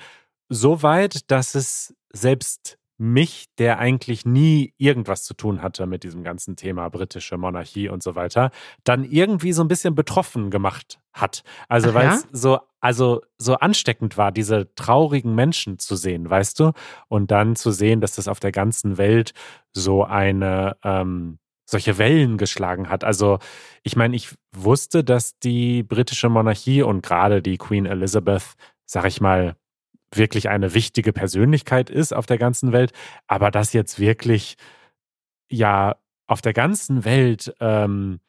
So 0.48 0.82
weit, 0.82 1.30
dass 1.30 1.54
es 1.54 1.94
selbst 2.12 2.78
mich, 2.98 3.46
der 3.58 3.78
eigentlich 3.78 4.26
nie 4.26 4.74
irgendwas 4.76 5.22
zu 5.22 5.34
tun 5.34 5.62
hatte 5.62 5.86
mit 5.86 6.02
diesem 6.02 6.24
ganzen 6.24 6.56
Thema 6.56 6.88
britische 6.88 7.38
Monarchie 7.38 7.88
und 7.88 8.02
so 8.02 8.16
weiter, 8.16 8.50
dann 8.82 9.04
irgendwie 9.04 9.52
so 9.52 9.62
ein 9.62 9.68
bisschen 9.68 9.94
betroffen 9.94 10.50
gemacht 10.50 10.98
hat. 11.12 11.44
Also 11.68 11.94
weil 11.94 12.08
es 12.08 12.22
ja? 12.24 12.28
so, 12.32 12.58
also 12.80 13.22
so 13.38 13.54
ansteckend 13.54 14.16
war, 14.16 14.32
diese 14.32 14.74
traurigen 14.74 15.34
Menschen 15.34 15.78
zu 15.78 15.94
sehen, 15.94 16.28
weißt 16.28 16.58
du? 16.58 16.72
Und 17.06 17.30
dann 17.30 17.54
zu 17.54 17.70
sehen, 17.70 18.00
dass 18.00 18.16
das 18.16 18.26
auf 18.26 18.40
der 18.40 18.52
ganzen 18.52 18.98
Welt 18.98 19.32
so 19.72 20.02
eine 20.04 20.76
ähm, 20.82 21.38
solche 21.66 21.98
Wellen 21.98 22.36
geschlagen 22.36 22.88
hat. 22.88 23.04
Also 23.04 23.38
ich 23.82 23.94
meine, 23.94 24.16
ich 24.16 24.34
wusste, 24.56 25.04
dass 25.04 25.38
die 25.38 25.84
britische 25.84 26.28
Monarchie 26.28 26.82
und 26.82 27.02
gerade 27.02 27.42
die 27.42 27.58
Queen 27.58 27.86
Elizabeth, 27.86 28.54
sag 28.86 29.04
ich 29.04 29.20
mal, 29.20 29.54
wirklich 30.14 30.48
eine 30.48 30.74
wichtige 30.74 31.12
Persönlichkeit 31.12 31.90
ist 31.90 32.12
auf 32.14 32.26
der 32.26 32.38
ganzen 32.38 32.72
Welt, 32.72 32.92
aber 33.26 33.50
dass 33.50 33.72
jetzt 33.72 33.98
wirklich 33.98 34.56
ja 35.50 35.96
auf 36.26 36.42
der 36.42 36.52
ganzen 36.52 37.04
Welt 37.04 37.54
ähm, 37.60 38.20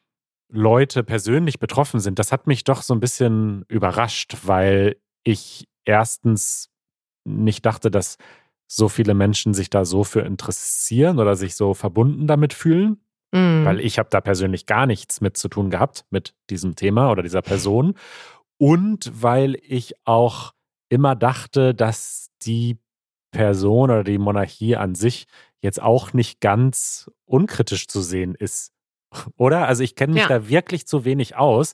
Leute 0.51 1.03
persönlich 1.03 1.59
betroffen 1.59 1.99
sind, 1.99 2.17
das 2.19 2.31
hat 2.31 2.47
mich 2.47 2.63
doch 2.63 2.81
so 2.81 2.93
ein 2.93 2.99
bisschen 2.99 3.65
überrascht, 3.67 4.37
weil 4.43 4.97
ich 5.23 5.67
erstens 5.85 6.69
nicht 7.25 7.65
dachte, 7.65 7.91
dass 7.91 8.17
so 8.67 8.87
viele 8.87 9.13
Menschen 9.13 9.53
sich 9.53 9.69
da 9.69 9.85
so 9.85 10.03
für 10.03 10.21
interessieren 10.21 11.19
oder 11.19 11.35
sich 11.35 11.55
so 11.55 11.73
verbunden 11.73 12.27
damit 12.27 12.53
fühlen, 12.53 12.99
mhm. 13.31 13.65
weil 13.65 13.79
ich 13.79 13.99
habe 13.99 14.09
da 14.09 14.21
persönlich 14.21 14.65
gar 14.65 14.85
nichts 14.85 15.21
mit 15.21 15.37
zu 15.37 15.49
tun 15.49 15.69
gehabt 15.69 16.05
mit 16.09 16.35
diesem 16.49 16.75
Thema 16.75 17.11
oder 17.11 17.23
dieser 17.23 17.41
Person 17.41 17.95
und 18.57 19.11
weil 19.13 19.57
ich 19.63 19.95
auch 20.05 20.53
immer 20.89 21.15
dachte, 21.15 21.73
dass 21.73 22.29
die 22.41 22.77
Person 23.31 23.91
oder 23.91 24.03
die 24.03 24.17
Monarchie 24.17 24.75
an 24.75 24.95
sich 24.95 25.27
jetzt 25.61 25.81
auch 25.81 26.13
nicht 26.13 26.41
ganz 26.41 27.09
unkritisch 27.25 27.87
zu 27.87 28.01
sehen 28.01 28.35
ist. 28.35 28.73
Oder? 29.37 29.67
Also 29.67 29.83
ich 29.83 29.95
kenne 29.95 30.13
mich 30.13 30.23
ja. 30.23 30.29
da 30.29 30.49
wirklich 30.49 30.87
zu 30.87 31.05
wenig 31.05 31.35
aus. 31.35 31.73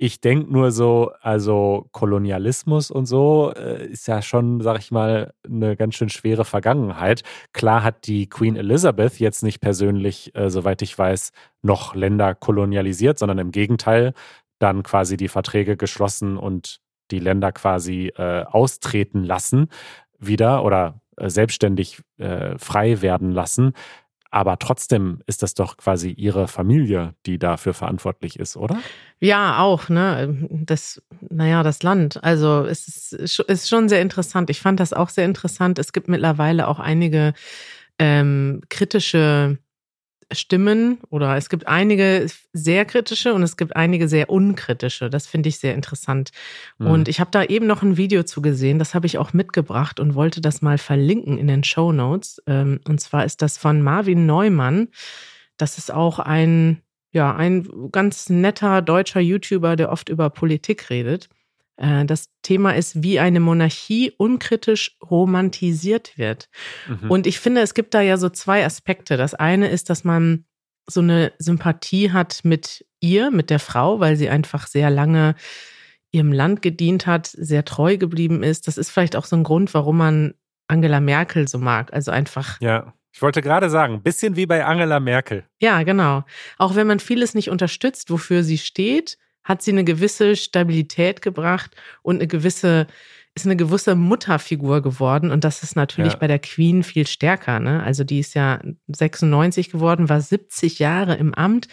Ich 0.00 0.20
denke 0.20 0.52
nur 0.52 0.70
so, 0.70 1.10
also 1.22 1.88
Kolonialismus 1.90 2.92
und 2.92 3.06
so 3.06 3.52
äh, 3.56 3.84
ist 3.84 4.06
ja 4.06 4.22
schon, 4.22 4.60
sag 4.60 4.78
ich 4.78 4.92
mal, 4.92 5.34
eine 5.44 5.76
ganz 5.76 5.96
schön 5.96 6.08
schwere 6.08 6.44
Vergangenheit. 6.44 7.24
Klar 7.52 7.82
hat 7.82 8.06
die 8.06 8.28
Queen 8.28 8.54
Elizabeth 8.54 9.18
jetzt 9.18 9.42
nicht 9.42 9.60
persönlich, 9.60 10.32
äh, 10.36 10.50
soweit 10.50 10.82
ich 10.82 10.96
weiß, 10.96 11.32
noch 11.62 11.96
Länder 11.96 12.36
kolonialisiert, 12.36 13.18
sondern 13.18 13.38
im 13.38 13.50
Gegenteil 13.50 14.14
dann 14.60 14.84
quasi 14.84 15.16
die 15.16 15.28
Verträge 15.28 15.76
geschlossen 15.76 16.36
und 16.36 16.80
die 17.10 17.18
Länder 17.18 17.52
quasi 17.52 18.12
äh, 18.16 18.44
austreten 18.44 19.24
lassen 19.24 19.68
wieder 20.18 20.64
oder 20.64 21.00
äh, 21.16 21.30
selbstständig 21.30 22.00
äh, 22.18 22.58
frei 22.58 23.02
werden 23.02 23.32
lassen. 23.32 23.72
Aber 24.30 24.58
trotzdem 24.58 25.22
ist 25.26 25.42
das 25.42 25.54
doch 25.54 25.78
quasi 25.78 26.10
ihre 26.10 26.48
Familie, 26.48 27.14
die 27.24 27.38
dafür 27.38 27.72
verantwortlich 27.72 28.38
ist, 28.38 28.58
oder? 28.58 28.78
Ja, 29.20 29.60
auch, 29.60 29.88
ne? 29.88 30.46
Das, 30.50 31.02
naja, 31.30 31.62
das 31.62 31.82
Land. 31.82 32.22
Also 32.22 32.66
es 32.66 33.12
ist, 33.12 33.40
ist 33.40 33.68
schon 33.68 33.88
sehr 33.88 34.02
interessant. 34.02 34.50
Ich 34.50 34.60
fand 34.60 34.80
das 34.80 34.92
auch 34.92 35.08
sehr 35.08 35.24
interessant. 35.24 35.78
Es 35.78 35.94
gibt 35.94 36.08
mittlerweile 36.08 36.68
auch 36.68 36.78
einige 36.78 37.32
ähm, 37.98 38.60
kritische 38.68 39.58
Stimmen 40.30 40.98
oder 41.08 41.36
es 41.36 41.48
gibt 41.48 41.66
einige 41.66 42.26
sehr 42.52 42.84
kritische 42.84 43.32
und 43.32 43.42
es 43.42 43.56
gibt 43.56 43.76
einige 43.76 44.08
sehr 44.08 44.28
unkritische. 44.28 45.08
Das 45.08 45.26
finde 45.26 45.48
ich 45.48 45.58
sehr 45.58 45.74
interessant. 45.74 46.30
Mhm. 46.78 46.86
Und 46.86 47.08
ich 47.08 47.20
habe 47.20 47.30
da 47.30 47.44
eben 47.44 47.66
noch 47.66 47.82
ein 47.82 47.96
Video 47.96 48.22
zu 48.22 48.42
gesehen, 48.42 48.78
das 48.78 48.94
habe 48.94 49.06
ich 49.06 49.16
auch 49.18 49.32
mitgebracht 49.32 50.00
und 50.00 50.14
wollte 50.14 50.40
das 50.40 50.60
mal 50.60 50.78
verlinken 50.78 51.38
in 51.38 51.46
den 51.46 51.64
Show 51.64 51.92
Notes. 51.92 52.42
Ähm, 52.46 52.80
und 52.86 53.00
zwar 53.00 53.24
ist 53.24 53.40
das 53.40 53.56
von 53.56 53.80
Marvin 53.80 54.26
Neumann. 54.26 54.88
Das 55.56 55.78
ist 55.78 55.92
auch 55.92 56.18
ein, 56.18 56.82
ja, 57.12 57.34
ein 57.34 57.90
ganz 57.90 58.28
netter 58.28 58.82
deutscher 58.82 59.20
YouTuber, 59.20 59.76
der 59.76 59.90
oft 59.90 60.08
über 60.10 60.28
Politik 60.28 60.90
redet. 60.90 61.28
Äh, 61.78 62.04
das 62.04 62.28
Thema 62.42 62.74
ist, 62.74 63.02
wie 63.02 63.18
eine 63.18 63.40
Monarchie 63.40 64.12
unkritisch 64.16 64.96
romantisiert 65.02 66.18
wird. 66.18 66.48
Mhm. 66.86 67.10
Und 67.10 67.26
ich 67.26 67.40
finde, 67.40 67.62
es 67.62 67.74
gibt 67.74 67.94
da 67.94 68.00
ja 68.00 68.16
so 68.18 68.28
zwei 68.28 68.64
Aspekte. 68.64 69.16
Das 69.16 69.34
eine 69.34 69.68
ist, 69.68 69.88
dass 69.88 70.04
man 70.04 70.44
so 70.86 71.00
eine 71.00 71.32
Sympathie 71.38 72.12
hat 72.12 72.40
mit 72.44 72.84
ihr, 73.00 73.30
mit 73.30 73.50
der 73.50 73.60
Frau, 73.60 74.00
weil 74.00 74.16
sie 74.16 74.28
einfach 74.28 74.66
sehr 74.66 74.90
lange 74.90 75.34
ihrem 76.10 76.32
Land 76.32 76.62
gedient 76.62 77.06
hat, 77.06 77.26
sehr 77.26 77.64
treu 77.64 77.98
geblieben 77.98 78.42
ist. 78.42 78.66
Das 78.66 78.78
ist 78.78 78.90
vielleicht 78.90 79.14
auch 79.14 79.26
so 79.26 79.36
ein 79.36 79.44
Grund, 79.44 79.74
warum 79.74 79.98
man 79.98 80.34
Angela 80.66 81.00
Merkel 81.00 81.48
so 81.48 81.58
mag. 81.58 81.92
Also 81.92 82.10
einfach. 82.10 82.60
Ja. 82.60 82.94
Ich 83.12 83.22
wollte 83.22 83.42
gerade 83.42 83.68
sagen, 83.68 83.94
ein 83.94 84.02
bisschen 84.02 84.36
wie 84.36 84.46
bei 84.46 84.64
Angela 84.64 85.00
Merkel. 85.00 85.44
Ja, 85.60 85.82
genau. 85.82 86.24
Auch 86.56 86.76
wenn 86.76 86.86
man 86.86 87.00
vieles 87.00 87.34
nicht 87.34 87.50
unterstützt, 87.50 88.10
wofür 88.10 88.44
sie 88.44 88.58
steht, 88.58 89.18
hat 89.48 89.62
sie 89.62 89.70
eine 89.70 89.84
gewisse 89.84 90.36
Stabilität 90.36 91.22
gebracht 91.22 91.74
und 92.02 92.16
eine 92.16 92.26
gewisse, 92.26 92.86
ist 93.34 93.46
eine 93.46 93.56
gewisse 93.56 93.94
Mutterfigur 93.94 94.82
geworden. 94.82 95.30
Und 95.30 95.42
das 95.42 95.62
ist 95.62 95.74
natürlich 95.74 96.12
ja. 96.12 96.18
bei 96.18 96.26
der 96.26 96.38
Queen 96.38 96.82
viel 96.82 97.06
stärker. 97.06 97.58
Ne? 97.58 97.82
Also 97.82 98.04
die 98.04 98.18
ist 98.18 98.34
ja 98.34 98.60
96 98.88 99.70
geworden, 99.70 100.10
war 100.10 100.20
70 100.20 100.78
Jahre 100.78 101.14
im 101.14 101.32
Amt. 101.32 101.66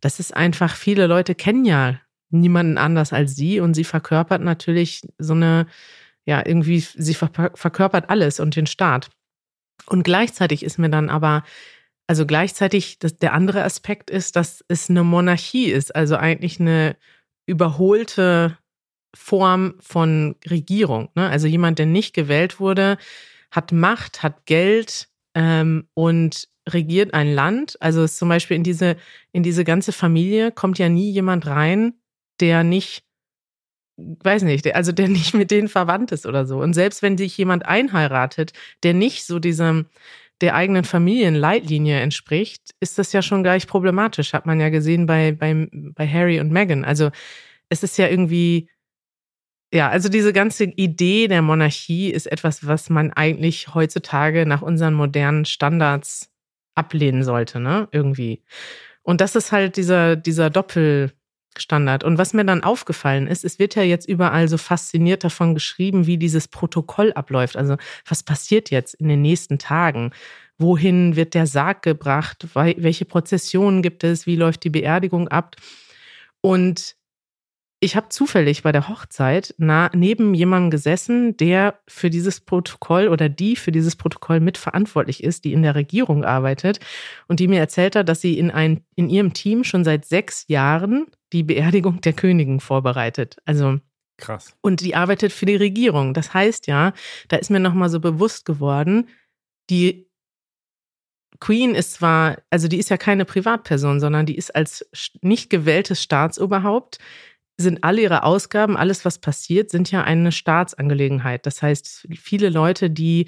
Das 0.00 0.18
ist 0.18 0.36
einfach, 0.36 0.74
viele 0.74 1.06
Leute 1.06 1.36
kennen 1.36 1.64
ja 1.64 2.00
niemanden 2.30 2.78
anders 2.78 3.12
als 3.12 3.36
sie 3.36 3.60
und 3.60 3.74
sie 3.74 3.84
verkörpert 3.84 4.42
natürlich 4.42 5.02
so 5.18 5.34
eine, 5.34 5.66
ja, 6.24 6.44
irgendwie, 6.44 6.80
sie 6.80 7.14
verkörpert 7.14 8.10
alles 8.10 8.40
und 8.40 8.56
den 8.56 8.66
Staat. 8.66 9.08
Und 9.86 10.02
gleichzeitig 10.02 10.64
ist 10.64 10.78
mir 10.78 10.90
dann 10.90 11.10
aber 11.10 11.44
also 12.10 12.26
gleichzeitig, 12.26 12.98
das, 12.98 13.18
der 13.18 13.34
andere 13.34 13.62
Aspekt 13.62 14.10
ist, 14.10 14.34
dass 14.34 14.64
es 14.66 14.90
eine 14.90 15.04
Monarchie 15.04 15.70
ist, 15.70 15.94
also 15.94 16.16
eigentlich 16.16 16.58
eine 16.58 16.96
überholte 17.50 18.56
Form 19.14 19.74
von 19.80 20.36
Regierung. 20.48 21.08
Ne? 21.14 21.28
Also 21.28 21.46
jemand, 21.46 21.78
der 21.78 21.86
nicht 21.86 22.14
gewählt 22.14 22.60
wurde, 22.60 22.96
hat 23.50 23.72
Macht, 23.72 24.22
hat 24.22 24.46
Geld 24.46 25.08
ähm, 25.34 25.88
und 25.94 26.48
regiert 26.68 27.14
ein 27.14 27.34
Land. 27.34 27.76
Also 27.80 28.06
zum 28.06 28.28
Beispiel 28.28 28.56
in 28.56 28.62
diese, 28.62 28.96
in 29.32 29.42
diese 29.42 29.64
ganze 29.64 29.92
Familie 29.92 30.52
kommt 30.52 30.78
ja 30.78 30.88
nie 30.88 31.10
jemand 31.10 31.46
rein, 31.46 31.94
der 32.38 32.62
nicht, 32.62 33.04
weiß 33.96 34.42
nicht, 34.42 34.64
der, 34.64 34.76
also 34.76 34.92
der 34.92 35.08
nicht 35.08 35.34
mit 35.34 35.50
denen 35.50 35.68
verwandt 35.68 36.12
ist 36.12 36.26
oder 36.26 36.46
so. 36.46 36.58
Und 36.58 36.74
selbst 36.74 37.02
wenn 37.02 37.18
sich 37.18 37.36
jemand 37.36 37.66
einheiratet, 37.66 38.52
der 38.84 38.94
nicht 38.94 39.24
so 39.24 39.40
diesem, 39.40 39.86
der 40.40 40.54
eigenen 40.54 40.84
Familienleitlinie 40.84 42.00
entspricht, 42.00 42.74
ist 42.80 42.98
das 42.98 43.12
ja 43.12 43.22
schon 43.22 43.42
gleich 43.42 43.66
problematisch, 43.66 44.32
hat 44.32 44.46
man 44.46 44.60
ja 44.60 44.70
gesehen 44.70 45.06
bei, 45.06 45.32
bei, 45.32 45.68
bei 45.72 46.08
Harry 46.08 46.40
und 46.40 46.50
Meghan. 46.50 46.84
Also 46.84 47.10
es 47.68 47.82
ist 47.82 47.98
ja 47.98 48.08
irgendwie, 48.08 48.70
ja, 49.72 49.88
also 49.88 50.08
diese 50.08 50.32
ganze 50.32 50.64
Idee 50.64 51.28
der 51.28 51.42
Monarchie 51.42 52.10
ist 52.10 52.26
etwas, 52.26 52.66
was 52.66 52.90
man 52.90 53.12
eigentlich 53.12 53.74
heutzutage 53.74 54.46
nach 54.46 54.62
unseren 54.62 54.94
modernen 54.94 55.44
Standards 55.44 56.30
ablehnen 56.74 57.22
sollte, 57.22 57.60
ne? 57.60 57.88
Irgendwie. 57.92 58.42
Und 59.02 59.20
das 59.20 59.36
ist 59.36 59.52
halt 59.52 59.76
dieser, 59.76 60.16
dieser 60.16 60.50
Doppelstandard. 61.60 62.04
Und 62.04 62.18
was 62.18 62.32
mir 62.32 62.44
dann 62.44 62.62
aufgefallen 62.62 63.26
ist, 63.26 63.44
es 63.44 63.58
wird 63.58 63.74
ja 63.74 63.82
jetzt 63.82 64.08
überall 64.08 64.48
so 64.48 64.58
fasziniert 64.58 65.24
davon 65.24 65.54
geschrieben, 65.54 66.06
wie 66.06 66.16
dieses 66.16 66.48
Protokoll 66.48 67.12
abläuft. 67.12 67.56
Also 67.56 67.76
was 68.08 68.22
passiert 68.22 68.70
jetzt 68.70 68.94
in 68.94 69.08
den 69.08 69.22
nächsten 69.22 69.58
Tagen? 69.58 70.12
Wohin 70.58 71.16
wird 71.16 71.34
der 71.34 71.46
Sarg 71.46 71.82
gebracht? 71.82 72.48
Welche 72.54 73.04
Prozessionen 73.04 73.82
gibt 73.82 74.04
es? 74.04 74.26
Wie 74.26 74.36
läuft 74.36 74.64
die 74.64 74.70
Beerdigung 74.70 75.28
ab? 75.28 75.56
Und 76.40 76.96
ich 77.82 77.96
habe 77.96 78.10
zufällig 78.10 78.62
bei 78.62 78.72
der 78.72 78.88
Hochzeit 78.88 79.54
na, 79.56 79.90
neben 79.94 80.34
jemandem 80.34 80.70
gesessen, 80.70 81.38
der 81.38 81.80
für 81.88 82.10
dieses 82.10 82.40
Protokoll 82.40 83.08
oder 83.08 83.30
die 83.30 83.56
für 83.56 83.72
dieses 83.72 83.96
Protokoll 83.96 84.40
mitverantwortlich 84.40 85.24
ist, 85.24 85.46
die 85.46 85.54
in 85.54 85.62
der 85.62 85.74
Regierung 85.74 86.22
arbeitet 86.22 86.78
und 87.26 87.40
die 87.40 87.48
mir 87.48 87.58
erzählt 87.58 87.96
hat, 87.96 88.06
dass 88.10 88.20
sie 88.20 88.38
in, 88.38 88.50
ein, 88.50 88.84
in 88.96 89.08
ihrem 89.08 89.32
Team 89.32 89.64
schon 89.64 89.82
seit 89.82 90.04
sechs 90.04 90.44
Jahren 90.48 91.06
die 91.32 91.42
Beerdigung 91.42 92.00
der 92.00 92.12
Königin 92.12 92.60
vorbereitet. 92.60 93.36
Also 93.44 93.78
krass. 94.16 94.54
Und 94.60 94.80
die 94.80 94.94
arbeitet 94.94 95.32
für 95.32 95.46
die 95.46 95.56
Regierung. 95.56 96.14
Das 96.14 96.34
heißt 96.34 96.66
ja, 96.66 96.92
da 97.28 97.36
ist 97.36 97.50
mir 97.50 97.60
nochmal 97.60 97.88
so 97.88 98.00
bewusst 98.00 98.44
geworden, 98.44 99.08
die 99.70 100.08
Queen 101.38 101.74
ist 101.74 101.94
zwar, 101.94 102.38
also 102.50 102.68
die 102.68 102.78
ist 102.78 102.90
ja 102.90 102.98
keine 102.98 103.24
Privatperson, 103.24 104.00
sondern 104.00 104.26
die 104.26 104.36
ist 104.36 104.54
als 104.54 104.86
nicht 105.22 105.48
gewähltes 105.48 106.02
Staatsoberhaupt 106.02 106.98
sind 107.60 107.84
alle 107.84 108.02
ihre 108.02 108.24
Ausgaben, 108.24 108.76
alles, 108.76 109.04
was 109.04 109.18
passiert, 109.18 109.70
sind 109.70 109.90
ja 109.90 110.02
eine 110.02 110.32
Staatsangelegenheit. 110.32 111.46
Das 111.46 111.62
heißt, 111.62 112.08
viele 112.18 112.48
Leute, 112.48 112.90
die 112.90 113.26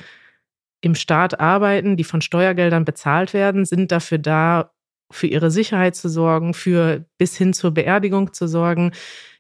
im 0.81 0.95
Staat 0.95 1.39
arbeiten, 1.39 1.97
die 1.97 2.05
von 2.05 2.21
Steuergeldern 2.21 2.85
bezahlt 2.85 3.35
werden, 3.35 3.65
sind 3.65 3.93
dafür 3.93 4.19
da, 4.19 4.73
für 5.13 5.27
ihre 5.27 5.51
Sicherheit 5.51 5.97
zu 5.97 6.09
sorgen, 6.09 6.55
für 6.55 7.05
bis 7.19 7.37
hin 7.37 7.53
zur 7.53 7.73
Beerdigung 7.73 8.33
zu 8.33 8.47
sorgen, 8.47 8.93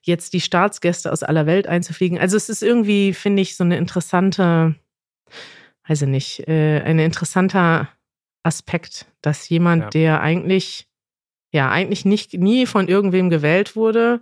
jetzt 0.02 0.32
die 0.32 0.40
Staatsgäste 0.40 1.12
aus 1.12 1.22
aller 1.22 1.46
Welt 1.46 1.66
einzufliegen. 1.66 2.18
Also 2.18 2.36
es 2.36 2.48
ist 2.48 2.62
irgendwie, 2.62 3.14
finde 3.14 3.42
ich, 3.42 3.56
so 3.56 3.64
eine 3.64 3.76
interessante, 3.76 4.74
weiß 5.86 6.02
ich 6.02 6.08
nicht, 6.08 6.48
äh, 6.48 6.80
ein 6.82 6.98
interessanter 6.98 7.88
Aspekt, 8.42 9.06
dass 9.20 9.48
jemand, 9.48 9.82
ja. 9.82 9.90
der 9.90 10.20
eigentlich, 10.20 10.88
ja, 11.52 11.70
eigentlich 11.70 12.04
nicht 12.04 12.34
nie 12.34 12.66
von 12.66 12.88
irgendwem 12.88 13.30
gewählt 13.30 13.76
wurde, 13.76 14.20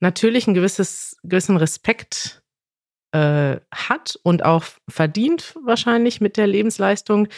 natürlich 0.00 0.46
ein 0.48 0.54
gewisses, 0.54 1.16
gewissen 1.22 1.56
Respekt 1.56 2.42
äh, 3.12 3.58
hat 3.70 4.18
und 4.24 4.44
auch 4.44 4.64
verdient 4.88 5.54
wahrscheinlich 5.64 6.20
mit 6.20 6.36
der 6.36 6.48
Lebensleistung. 6.48 7.28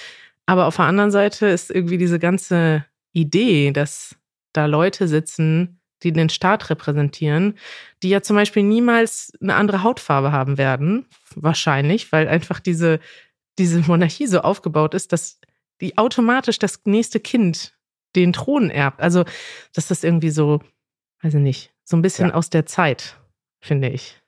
Aber 0.47 0.67
auf 0.67 0.77
der 0.77 0.87
anderen 0.87 1.11
Seite 1.11 1.47
ist 1.47 1.71
irgendwie 1.71 1.99
diese 1.99 2.19
ganze 2.19 2.87
Idee, 3.14 3.70
dass 3.70 4.16
da 4.53 4.66
Leute 4.66 5.09
sitzen, 5.09 5.81
die 6.03 6.12
den 6.12 6.29
Staat 6.29 6.68
repräsentieren, 6.68 7.57
die 8.03 8.11
ja 8.11 8.20
zum 8.20 8.37
Beispiel 8.37 8.62
niemals 8.62 9.33
eine 9.40 9.55
andere 9.55 9.83
Hautfarbe 9.83 10.33
haben 10.33 10.59
werden, 10.59 11.07
wahrscheinlich, 11.35 12.12
weil 12.12 12.29
einfach 12.29 12.61
diese, 12.61 13.00
diese 13.59 13.81
Monarchie 13.81 14.27
so 14.27 14.40
aufgebaut 14.40 14.94
ist, 14.94 15.12
dass 15.12 15.40
die 15.81 15.96
automatisch 15.96 16.59
das 16.59 16.83
nächste 16.85 17.20
Kind 17.20 17.74
den 18.14 18.33
Thron 18.33 18.70
erbt. 18.70 19.00
Also, 19.00 19.24
dass 19.72 19.88
das 19.88 20.05
irgendwie 20.05 20.31
so, 20.31 20.61
weiß 21.22 21.35
ich 21.35 21.40
nicht, 21.40 21.72
so 21.85 21.96
ein 21.96 22.03
bisschen 22.03 22.29
ja. 22.29 22.35
aus 22.35 22.50
der 22.50 22.66
Zeit, 22.66 23.18
finde 23.61 23.88
ich. 23.88 24.20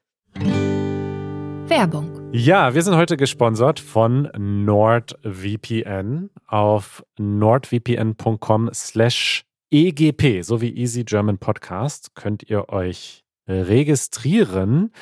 Werbung. 1.68 2.30
Ja, 2.32 2.74
wir 2.74 2.82
sind 2.82 2.94
heute 2.94 3.16
gesponsert 3.16 3.80
von 3.80 4.30
NordVPN. 4.38 6.30
Auf 6.46 7.04
nordvpn.com 7.18 8.70
slash 8.72 9.44
EGP, 9.70 10.42
so 10.42 10.60
wie 10.60 10.76
Easy 10.76 11.02
German 11.02 11.38
Podcast, 11.38 12.14
könnt 12.14 12.44
ihr 12.44 12.68
euch 12.68 13.24
registrieren. 13.48 14.92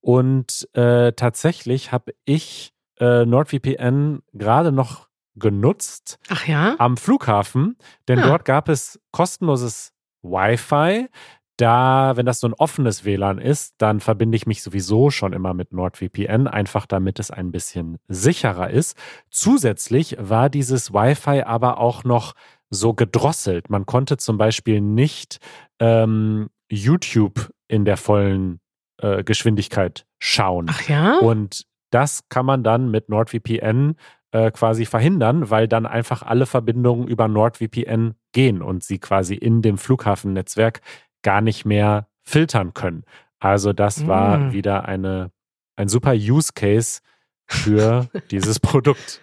Und 0.00 0.68
äh, 0.74 1.12
tatsächlich 1.12 1.90
habe 1.90 2.14
ich 2.24 2.72
äh, 3.00 3.24
NordVPN 3.24 4.22
gerade 4.32 4.70
noch 4.70 5.08
genutzt. 5.34 6.20
Ach 6.28 6.46
ja? 6.46 6.76
Am 6.78 6.96
Flughafen, 6.96 7.76
denn 8.06 8.20
ja. 8.20 8.26
Ah. 8.26 8.28
dort 8.28 8.44
gab 8.44 8.68
es 8.68 9.00
kostenloses 9.10 9.92
Wi-Fi. 10.22 11.08
Da, 11.56 12.16
wenn 12.16 12.26
das 12.26 12.40
so 12.40 12.48
ein 12.48 12.54
offenes 12.54 13.04
WLAN 13.04 13.38
ist, 13.38 13.74
dann 13.78 14.00
verbinde 14.00 14.36
ich 14.36 14.46
mich 14.46 14.62
sowieso 14.62 15.10
schon 15.10 15.32
immer 15.32 15.54
mit 15.54 15.72
NordVPN, 15.72 16.46
einfach 16.48 16.86
damit 16.86 17.18
es 17.18 17.30
ein 17.30 17.52
bisschen 17.52 17.98
sicherer 18.08 18.70
ist. 18.70 18.96
Zusätzlich 19.30 20.16
war 20.18 20.48
dieses 20.48 20.92
Wi-Fi 20.92 21.42
aber 21.42 21.78
auch 21.78 22.04
noch 22.04 22.32
so 22.70 22.94
gedrosselt. 22.94 23.68
Man 23.70 23.86
konnte 23.86 24.16
zum 24.16 24.38
Beispiel 24.38 24.80
nicht 24.80 25.38
ähm, 25.78 26.48
YouTube 26.70 27.50
in 27.68 27.84
der 27.84 27.98
vollen 27.98 28.60
äh, 28.98 29.22
Geschwindigkeit 29.22 30.06
schauen. 30.18 30.66
Ach 30.70 30.88
ja? 30.88 31.18
Und 31.18 31.66
das 31.90 32.28
kann 32.30 32.46
man 32.46 32.64
dann 32.64 32.90
mit 32.90 33.10
NordVPN 33.10 33.96
äh, 34.32 34.50
quasi 34.50 34.86
verhindern, 34.86 35.50
weil 35.50 35.68
dann 35.68 35.84
einfach 35.84 36.22
alle 36.22 36.46
Verbindungen 36.46 37.06
über 37.06 37.28
NordVPN 37.28 38.14
gehen 38.32 38.62
und 38.62 38.82
sie 38.82 38.98
quasi 38.98 39.34
in 39.34 39.60
dem 39.60 39.76
Flughafennetzwerk 39.76 40.80
gar 41.22 41.40
nicht 41.40 41.64
mehr 41.64 42.08
filtern 42.22 42.74
können. 42.74 43.04
Also 43.38 43.72
das 43.72 44.06
war 44.06 44.38
mm. 44.38 44.52
wieder 44.52 44.86
eine, 44.86 45.30
ein 45.76 45.88
super 45.88 46.12
Use 46.12 46.52
Case 46.54 47.00
für 47.46 48.08
dieses 48.30 48.60
Produkt. 48.60 49.20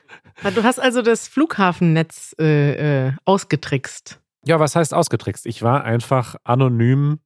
Du 0.56 0.64
hast 0.64 0.80
also 0.80 1.02
das 1.02 1.28
Flughafennetz 1.28 2.36
äh, 2.40 3.08
äh, 3.08 3.12
ausgetrickst. 3.26 4.22
Ja, 4.46 4.60
was 4.60 4.76
heißt 4.76 4.94
ausgetrickst? 4.94 5.46
Ich 5.46 5.62
war 5.62 5.84
einfach 5.84 6.36
anonym 6.44 7.20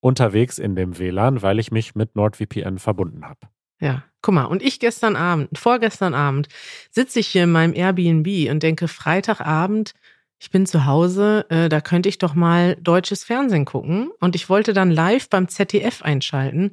unterwegs 0.00 0.58
in 0.58 0.74
dem 0.76 0.98
WLAN, 0.98 1.42
weil 1.42 1.58
ich 1.58 1.70
mich 1.70 1.94
mit 1.94 2.16
NordVPN 2.16 2.78
verbunden 2.78 3.24
habe. 3.24 3.40
Ja, 3.80 4.04
guck 4.22 4.34
mal, 4.34 4.44
und 4.44 4.62
ich 4.62 4.80
gestern 4.80 5.16
Abend, 5.16 5.58
vorgestern 5.58 6.14
Abend, 6.14 6.48
sitze 6.90 7.20
ich 7.20 7.28
hier 7.28 7.44
in 7.44 7.52
meinem 7.52 7.74
Airbnb 7.74 8.50
und 8.50 8.62
denke, 8.62 8.88
Freitagabend, 8.88 9.92
ich 10.38 10.50
bin 10.50 10.66
zu 10.66 10.84
Hause, 10.86 11.46
äh, 11.48 11.68
da 11.68 11.80
könnte 11.80 12.08
ich 12.08 12.18
doch 12.18 12.34
mal 12.34 12.76
deutsches 12.76 13.24
Fernsehen 13.24 13.64
gucken. 13.64 14.10
Und 14.20 14.34
ich 14.34 14.48
wollte 14.48 14.72
dann 14.72 14.90
live 14.90 15.28
beim 15.30 15.48
ZDF 15.48 16.02
einschalten, 16.02 16.72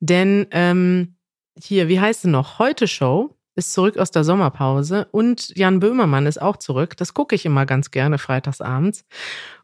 denn 0.00 0.46
ähm, 0.50 1.16
hier, 1.56 1.88
wie 1.88 2.00
heißt 2.00 2.22
sie 2.22 2.28
noch? 2.28 2.58
Heute 2.58 2.88
Show 2.88 3.36
ist 3.54 3.72
zurück 3.72 3.96
aus 3.96 4.10
der 4.10 4.24
Sommerpause 4.24 5.06
und 5.12 5.56
Jan 5.56 5.78
Böhmermann 5.78 6.26
ist 6.26 6.42
auch 6.42 6.56
zurück. 6.56 6.96
Das 6.96 7.14
gucke 7.14 7.36
ich 7.36 7.46
immer 7.46 7.66
ganz 7.66 7.92
gerne 7.92 8.18
freitagsabends. 8.18 9.04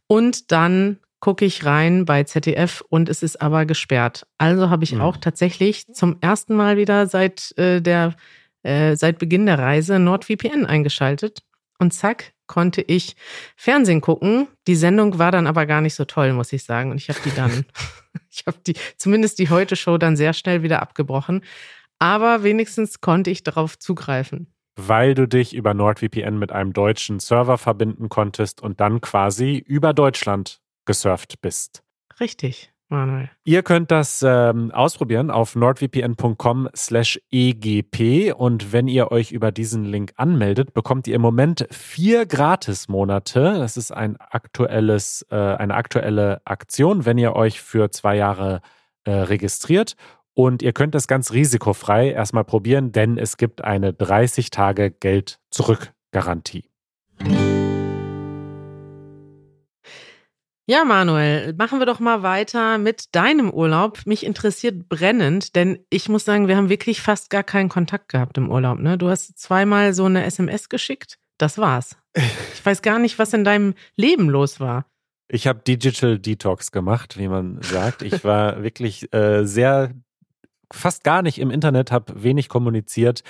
Und 0.07 0.53
dann 0.53 0.99
gucke 1.19 1.45
ich 1.45 1.65
rein 1.65 2.05
bei 2.05 2.25
ZDF 2.25 2.83
und 2.89 3.09
es 3.09 3.23
ist 3.23 3.43
aber 3.43 3.67
gesperrt. 3.67 4.27
Also 4.39 4.71
habe 4.71 4.85
ich 4.85 4.95
mhm. 4.95 5.01
auch 5.01 5.17
tatsächlich 5.17 5.87
zum 5.93 6.17
ersten 6.21 6.55
Mal 6.55 6.77
wieder 6.77 7.07
seit 7.07 7.57
äh, 7.59 7.81
der 7.81 8.15
äh, 8.63 8.97
seit 8.97 9.19
Beginn 9.19 9.47
der 9.47 9.59
Reise 9.59 9.99
NordVPN 9.99 10.67
eingeschaltet 10.67 11.43
und 11.79 11.93
zack 11.93 12.33
konnte 12.51 12.83
ich 12.83 13.17
Fernsehen 13.57 14.03
gucken. 14.03 14.49
Die 14.67 14.77
Sendung 14.77 15.19
war 15.19 15.33
dann 15.33 15.47
aber 15.47 15.65
gar 15.65 15.81
nicht 15.81 15.95
so 15.95 16.05
toll, 16.05 16.35
muss 16.35 16.53
ich 16.53 16.65
sagen. 16.65 16.91
Und 16.91 16.99
ich 16.99 17.09
habe 17.09 17.21
die 17.25 17.35
dann, 17.35 17.65
ich 18.31 18.45
habe 18.47 18.59
die 18.67 18.75
zumindest 18.99 19.39
die 19.39 19.49
heute 19.49 19.77
Show 19.77 19.97
dann 19.97 20.17
sehr 20.17 20.35
schnell 20.35 20.63
wieder 20.63 20.83
abgebrochen 20.83 21.43
aber 22.01 22.43
wenigstens 22.43 23.01
konnte 23.01 23.31
ich 23.31 23.45
darauf 23.45 23.79
zugreifen. 23.79 24.53
Weil 24.77 25.15
du 25.15 25.29
dich 25.29 25.55
über 25.55 25.75
NordVPN 25.75 26.39
mit 26.39 26.51
einem 26.51 26.73
deutschen 26.73 27.21
Server 27.21 27.59
verbinden 27.59 28.09
konntest 28.09 28.63
und 28.63 28.81
dann 28.81 29.01
quasi 29.01 29.59
über 29.59 29.93
Deutschland 29.93 30.61
gesurft 30.87 31.41
bist. 31.43 31.83
Richtig. 32.19 32.73
Manuel. 32.91 33.31
Ihr 33.45 33.63
könnt 33.63 33.91
das 33.91 34.25
ähm, 34.27 34.71
ausprobieren 34.73 35.31
auf 35.31 35.57
nordvpn.com 35.57 36.69
slash 36.75 37.21
egp 37.31 38.35
und 38.37 38.73
wenn 38.73 38.89
ihr 38.89 39.11
euch 39.11 39.33
über 39.33 39.53
diesen 39.53 39.85
Link 39.85 40.13
anmeldet, 40.17 40.75
bekommt 40.75 41.07
ihr 41.07 41.15
im 41.15 41.23
Moment 41.23 41.67
vier 41.71 42.27
Gratis-Monate. 42.27 43.55
Das 43.59 43.77
ist 43.77 43.93
ein 43.93 44.17
aktuelles, 44.19 45.27
äh, 45.31 45.37
eine 45.37 45.75
aktuelle 45.75 46.43
Aktion, 46.45 47.07
wenn 47.07 47.19
ihr 47.19 47.35
euch 47.35 47.61
für 47.61 47.91
zwei 47.91 48.17
Jahre 48.17 48.61
äh, 49.05 49.13
registriert 49.13 49.97
und 50.35 50.63
ihr 50.63 50.73
könnt 50.73 50.95
das 50.95 51.07
ganz 51.07 51.33
risikofrei 51.33 52.11
erstmal 52.11 52.45
probieren, 52.45 52.93
denn 52.93 53.19
es 53.19 53.37
gibt 53.37 53.63
eine 53.65 53.93
30 53.93 54.51
Tage 54.51 54.91
Geld-Zurück-Garantie. 54.91 56.65
Ja, 60.71 60.85
Manuel, 60.85 61.53
machen 61.55 61.81
wir 61.81 61.87
doch 61.87 61.99
mal 61.99 62.23
weiter 62.23 62.79
mit 62.79 63.17
deinem 63.17 63.51
Urlaub. 63.51 64.07
Mich 64.07 64.25
interessiert 64.25 64.89
brennend, 64.89 65.57
denn 65.57 65.81
ich 65.91 66.09
muss 66.09 66.25
sagen, 66.25 66.47
wir 66.47 66.57
haben 66.57 66.69
wirklich 66.69 67.03
fast 67.03 67.29
gar 67.29 67.43
keinen 67.43 67.69
Kontakt 67.69 68.09
gehabt 68.09 68.39
im 68.39 68.49
Urlaub. 68.49 68.79
Ne? 68.79 68.97
Du 68.97 69.09
hast 69.09 69.37
zweimal 69.37 69.95
so 69.95 70.05
eine 70.05 70.25
SMS 70.25 70.69
geschickt. 70.69 71.19
Das 71.39 71.59
war's. 71.59 71.97
Ich 72.55 72.65
weiß 72.65 72.83
gar 72.83 73.01
nicht, 73.01 73.19
was 73.19 73.33
in 73.33 73.43
deinem 73.43 73.75
Leben 73.97 74.29
los 74.29 74.61
war. 74.61 74.87
Ich 75.27 75.49
habe 75.49 75.61
Digital 75.67 76.21
Detox 76.21 76.71
gemacht, 76.71 77.19
wie 77.19 77.27
man 77.27 77.61
sagt. 77.63 78.03
Ich 78.03 78.23
war 78.23 78.63
wirklich 78.63 79.13
äh, 79.13 79.45
sehr 79.45 79.93
fast 80.71 81.03
gar 81.03 81.23
nicht 81.23 81.41
im 81.41 81.51
Internet, 81.51 81.91
habe 81.91 82.23
wenig 82.23 82.49
kommuniziert 82.49 83.25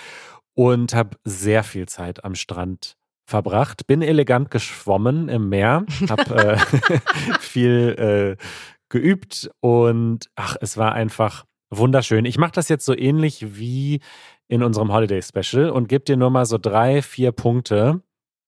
und 0.52 0.92
habe 0.92 1.16
sehr 1.24 1.62
viel 1.62 1.88
Zeit 1.88 2.22
am 2.22 2.34
Strand 2.34 2.98
verbracht. 3.30 3.86
Bin 3.86 4.02
elegant 4.02 4.50
geschwommen 4.50 5.28
im 5.28 5.48
Meer, 5.48 5.86
habe 6.08 6.34
äh, 6.34 6.58
viel 7.40 8.36
äh, 8.38 8.44
geübt 8.90 9.50
und 9.60 10.28
ach, 10.34 10.56
es 10.60 10.76
war 10.76 10.92
einfach 10.92 11.46
wunderschön. 11.70 12.24
Ich 12.24 12.36
mache 12.36 12.52
das 12.52 12.68
jetzt 12.68 12.84
so 12.84 12.94
ähnlich 12.94 13.58
wie 13.58 14.00
in 14.48 14.62
unserem 14.62 14.92
Holiday 14.92 15.22
Special 15.22 15.70
und 15.70 15.88
gebe 15.88 16.04
dir 16.04 16.16
nur 16.16 16.30
mal 16.30 16.44
so 16.44 16.58
drei, 16.58 17.00
vier 17.00 17.32
Punkte, 17.32 18.02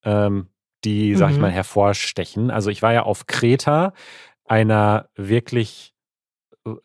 ähm, 0.04 0.48
die, 0.84 1.14
sag 1.14 1.30
ich 1.30 1.36
mhm. 1.36 1.42
mal, 1.42 1.52
hervorstechen. 1.52 2.50
Also 2.50 2.70
ich 2.70 2.82
war 2.82 2.92
ja 2.92 3.04
auf 3.04 3.26
Kreta, 3.26 3.92
einer 4.44 5.08
wirklich 5.14 5.94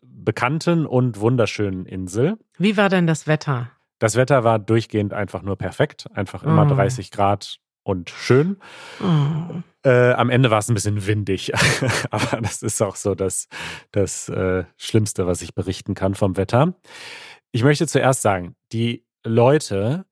bekannten 0.00 0.86
und 0.86 1.20
wunderschönen 1.20 1.84
Insel. 1.84 2.38
Wie 2.58 2.76
war 2.76 2.88
denn 2.88 3.06
das 3.06 3.26
Wetter? 3.26 3.70
Das 3.98 4.14
Wetter 4.14 4.44
war 4.44 4.60
durchgehend 4.60 5.12
einfach 5.12 5.42
nur 5.42 5.56
perfekt, 5.56 6.08
einfach 6.12 6.44
immer 6.44 6.66
oh. 6.66 6.74
30 6.74 7.10
Grad 7.10 7.58
und 7.88 8.10
schön. 8.10 8.58
Oh. 9.00 9.62
Äh, 9.82 10.12
am 10.12 10.28
Ende 10.28 10.50
war 10.50 10.58
es 10.58 10.68
ein 10.68 10.74
bisschen 10.74 11.06
windig, 11.06 11.52
aber 12.10 12.42
das 12.42 12.62
ist 12.62 12.82
auch 12.82 12.96
so 12.96 13.14
das, 13.14 13.48
das 13.92 14.28
äh, 14.28 14.64
Schlimmste, 14.76 15.26
was 15.26 15.40
ich 15.40 15.54
berichten 15.54 15.94
kann 15.94 16.14
vom 16.14 16.36
Wetter. 16.36 16.74
Ich 17.50 17.62
möchte 17.62 17.86
zuerst 17.86 18.20
sagen, 18.20 18.56
die 18.72 19.06
Leute 19.24 20.04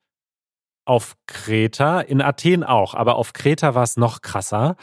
auf 0.86 1.16
Kreta, 1.26 2.00
in 2.00 2.22
Athen 2.22 2.64
auch, 2.64 2.94
aber 2.94 3.16
auf 3.16 3.34
Kreta 3.34 3.74
war 3.74 3.82
es 3.82 3.98
noch 3.98 4.22
krasser, 4.22 4.76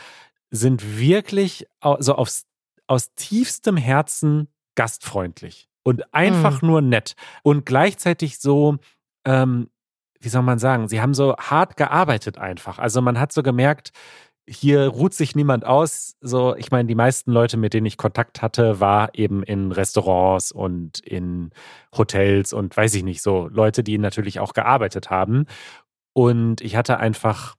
sind 0.52 1.00
wirklich 1.00 1.66
so 1.98 2.14
aus, 2.16 2.46
aus 2.86 3.16
tiefstem 3.16 3.76
Herzen 3.76 4.50
gastfreundlich 4.76 5.68
und 5.82 6.14
einfach 6.14 6.62
mhm. 6.62 6.68
nur 6.68 6.82
nett 6.82 7.16
und 7.42 7.66
gleichzeitig 7.66 8.38
so, 8.38 8.78
ähm, 9.26 9.70
wie 10.24 10.30
soll 10.30 10.42
man 10.42 10.58
sagen, 10.58 10.88
sie 10.88 11.02
haben 11.02 11.14
so 11.14 11.36
hart 11.38 11.76
gearbeitet 11.76 12.38
einfach. 12.38 12.80
Also 12.80 13.02
man 13.02 13.20
hat 13.20 13.34
so 13.34 13.44
gemerkt, 13.44 13.92
hier 14.48 14.88
ruht 14.88 15.14
sich 15.14 15.36
niemand 15.36 15.66
aus. 15.66 16.16
So, 16.22 16.56
ich 16.56 16.72
meine, 16.72 16.88
die 16.88 16.96
meisten 16.96 17.32
Leute, 17.32 17.58
mit 17.58 17.74
denen 17.74 17.86
ich 17.86 17.98
Kontakt 17.98 18.42
hatte, 18.42 18.80
war 18.80 19.10
eben 19.14 19.44
in 19.44 19.72
Restaurants 19.72 20.52
und 20.52 21.00
in 21.00 21.52
Hotels 21.96 22.54
und 22.54 22.76
weiß 22.76 22.96
ich 22.96 23.04
nicht, 23.04 23.22
so 23.22 23.50
Leute, 23.52 23.84
die 23.84 23.98
natürlich 23.98 24.40
auch 24.40 24.54
gearbeitet 24.54 25.10
haben. 25.10 25.46
Und 26.14 26.62
ich 26.62 26.76
hatte 26.76 26.98
einfach, 27.00 27.56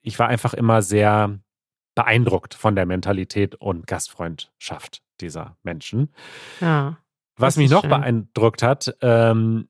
ich 0.00 0.18
war 0.18 0.28
einfach 0.28 0.54
immer 0.54 0.82
sehr 0.82 1.38
beeindruckt 1.94 2.54
von 2.54 2.74
der 2.74 2.86
Mentalität 2.86 3.54
und 3.56 3.86
Gastfreundschaft 3.86 5.02
dieser 5.20 5.56
Menschen. 5.62 6.12
Ja. 6.60 6.98
Was 7.36 7.56
mich 7.56 7.70
noch 7.70 7.82
schön. 7.82 7.90
beeindruckt 7.90 8.62
hat, 8.62 8.96
ähm, 9.00 9.68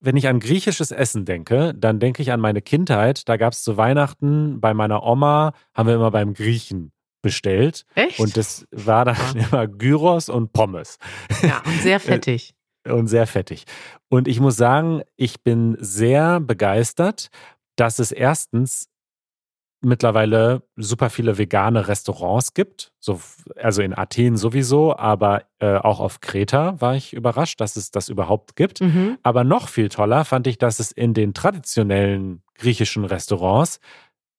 wenn 0.00 0.16
ich 0.16 0.28
an 0.28 0.40
griechisches 0.40 0.90
Essen 0.90 1.24
denke, 1.24 1.74
dann 1.76 2.00
denke 2.00 2.22
ich 2.22 2.32
an 2.32 2.40
meine 2.40 2.62
Kindheit. 2.62 3.28
Da 3.28 3.36
gab 3.36 3.52
es 3.52 3.62
zu 3.62 3.76
Weihnachten 3.76 4.60
bei 4.60 4.74
meiner 4.74 5.02
Oma, 5.02 5.52
haben 5.74 5.88
wir 5.88 5.94
immer 5.94 6.10
beim 6.10 6.34
Griechen 6.34 6.92
bestellt. 7.22 7.84
Echt? 7.94 8.18
Und 8.18 8.36
das 8.36 8.66
war 8.70 9.04
dann 9.04 9.16
ja. 9.34 9.46
immer 9.46 9.66
Gyros 9.66 10.28
und 10.28 10.52
Pommes. 10.52 10.98
Ja, 11.42 11.62
und 11.64 11.80
sehr 11.82 12.00
fettig. 12.00 12.54
und 12.88 13.08
sehr 13.08 13.26
fettig. 13.26 13.64
Und 14.08 14.26
ich 14.26 14.40
muss 14.40 14.56
sagen, 14.56 15.02
ich 15.16 15.42
bin 15.42 15.76
sehr 15.80 16.40
begeistert, 16.40 17.28
dass 17.76 17.98
es 17.98 18.10
erstens 18.10 18.88
mittlerweile 19.80 20.62
super 20.76 21.10
viele 21.10 21.38
vegane 21.38 21.88
Restaurants 21.88 22.54
gibt. 22.54 22.92
So, 22.98 23.20
also 23.56 23.82
in 23.82 23.96
Athen 23.96 24.36
sowieso, 24.36 24.96
aber 24.96 25.44
äh, 25.58 25.76
auch 25.76 26.00
auf 26.00 26.20
Kreta 26.20 26.80
war 26.80 26.96
ich 26.96 27.12
überrascht, 27.12 27.60
dass 27.60 27.76
es 27.76 27.90
das 27.90 28.08
überhaupt 28.08 28.56
gibt. 28.56 28.80
Mhm. 28.80 29.18
Aber 29.22 29.44
noch 29.44 29.68
viel 29.68 29.88
toller 29.88 30.24
fand 30.24 30.46
ich, 30.46 30.58
dass 30.58 30.80
es 30.80 30.92
in 30.92 31.14
den 31.14 31.34
traditionellen 31.34 32.42
griechischen 32.54 33.04
Restaurants 33.04 33.80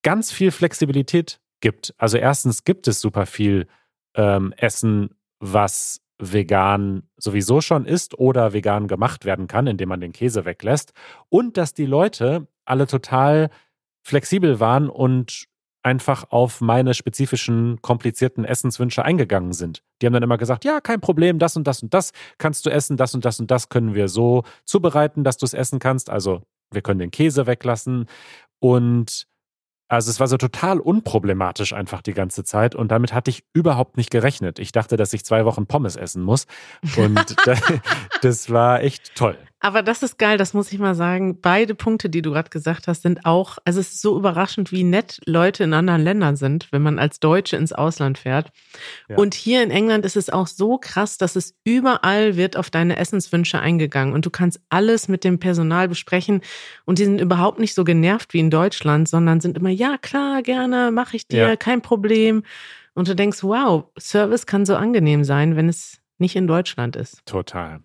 ganz 0.03 0.31
viel 0.31 0.51
Flexibilität 0.51 1.39
gibt. 1.59 1.93
Also 1.97 2.17
erstens 2.17 2.63
gibt 2.63 2.87
es 2.87 3.01
super 3.01 3.25
viel 3.25 3.67
ähm, 4.15 4.53
Essen, 4.57 5.15
was 5.39 6.01
vegan 6.19 7.03
sowieso 7.17 7.61
schon 7.61 7.85
ist 7.85 8.17
oder 8.17 8.53
vegan 8.53 8.87
gemacht 8.87 9.25
werden 9.25 9.47
kann, 9.47 9.65
indem 9.65 9.89
man 9.89 10.01
den 10.01 10.11
Käse 10.11 10.45
weglässt. 10.45 10.93
Und 11.29 11.57
dass 11.57 11.73
die 11.73 11.87
Leute 11.87 12.47
alle 12.65 12.85
total 12.85 13.49
flexibel 14.03 14.59
waren 14.59 14.89
und 14.89 15.45
einfach 15.83 16.25
auf 16.29 16.61
meine 16.61 16.93
spezifischen, 16.93 17.81
komplizierten 17.81 18.45
Essenswünsche 18.45 19.03
eingegangen 19.03 19.53
sind. 19.53 19.83
Die 20.01 20.05
haben 20.05 20.13
dann 20.13 20.23
immer 20.23 20.37
gesagt, 20.37 20.63
ja, 20.63 20.79
kein 20.79 21.01
Problem, 21.01 21.39
das 21.39 21.57
und 21.57 21.65
das 21.65 21.81
und 21.81 21.93
das 21.93 22.11
kannst 22.37 22.65
du 22.65 22.69
essen, 22.69 22.97
das 22.97 23.15
und 23.15 23.25
das 23.25 23.39
und 23.39 23.49
das 23.49 23.69
können 23.69 23.95
wir 23.95 24.07
so 24.07 24.43
zubereiten, 24.65 25.23
dass 25.23 25.37
du 25.37 25.45
es 25.45 25.53
essen 25.53 25.79
kannst. 25.79 26.09
Also 26.09 26.43
wir 26.71 26.81
können 26.81 26.99
den 26.99 27.11
Käse 27.11 27.47
weglassen. 27.47 28.05
Und 28.59 29.27
also 29.87 30.09
es 30.09 30.19
war 30.19 30.27
so 30.27 30.37
total 30.37 30.79
unproblematisch 30.79 31.73
einfach 31.73 32.01
die 32.01 32.13
ganze 32.13 32.43
Zeit 32.43 32.75
und 32.75 32.91
damit 32.91 33.11
hatte 33.11 33.29
ich 33.29 33.43
überhaupt 33.53 33.97
nicht 33.97 34.09
gerechnet. 34.09 34.57
Ich 34.57 34.71
dachte, 34.71 34.95
dass 34.95 35.11
ich 35.11 35.25
zwei 35.25 35.43
Wochen 35.43 35.65
Pommes 35.65 35.97
essen 35.97 36.23
muss 36.23 36.47
und 36.95 37.35
das 38.21 38.49
war 38.49 38.81
echt 38.81 39.15
toll. 39.15 39.37
Aber 39.63 39.83
das 39.83 40.01
ist 40.01 40.17
geil, 40.17 40.39
das 40.39 40.55
muss 40.55 40.71
ich 40.71 40.79
mal 40.79 40.95
sagen. 40.95 41.39
Beide 41.39 41.75
Punkte, 41.75 42.09
die 42.09 42.23
du 42.23 42.31
gerade 42.31 42.49
gesagt 42.49 42.87
hast, 42.87 43.03
sind 43.03 43.27
auch, 43.27 43.59
also 43.63 43.79
es 43.79 43.93
ist 43.93 44.01
so 44.01 44.17
überraschend, 44.17 44.71
wie 44.71 44.83
nett 44.83 45.21
Leute 45.27 45.63
in 45.63 45.73
anderen 45.73 46.01
Ländern 46.01 46.35
sind, 46.35 46.67
wenn 46.71 46.81
man 46.81 46.97
als 46.97 47.19
Deutsche 47.19 47.57
ins 47.57 47.71
Ausland 47.71 48.17
fährt. 48.17 48.51
Ja. 49.07 49.17
Und 49.17 49.35
hier 49.35 49.61
in 49.61 49.69
England 49.69 50.03
ist 50.03 50.17
es 50.17 50.31
auch 50.31 50.47
so 50.47 50.79
krass, 50.79 51.19
dass 51.19 51.35
es 51.35 51.55
überall 51.63 52.35
wird 52.37 52.57
auf 52.57 52.71
deine 52.71 52.97
Essenswünsche 52.97 53.59
eingegangen 53.59 54.15
und 54.15 54.25
du 54.25 54.31
kannst 54.31 54.59
alles 54.69 55.07
mit 55.07 55.23
dem 55.23 55.39
Personal 55.39 55.87
besprechen 55.87 56.41
und 56.85 56.97
die 56.97 57.05
sind 57.05 57.21
überhaupt 57.21 57.59
nicht 57.59 57.75
so 57.75 57.83
genervt 57.83 58.33
wie 58.33 58.39
in 58.39 58.49
Deutschland, 58.49 59.07
sondern 59.07 59.41
sind 59.41 59.57
immer, 59.57 59.69
ja 59.69 59.97
klar, 59.99 60.41
gerne, 60.41 60.91
mache 60.91 61.15
ich 61.15 61.27
dir, 61.27 61.47
ja. 61.49 61.55
kein 61.55 61.83
Problem. 61.83 62.43
Und 62.95 63.07
du 63.07 63.15
denkst, 63.15 63.43
wow, 63.43 63.85
Service 63.99 64.47
kann 64.47 64.65
so 64.65 64.75
angenehm 64.75 65.23
sein, 65.23 65.55
wenn 65.55 65.69
es 65.69 65.99
nicht 66.17 66.35
in 66.35 66.47
Deutschland 66.47 66.95
ist. 66.95 67.23
Total. 67.25 67.81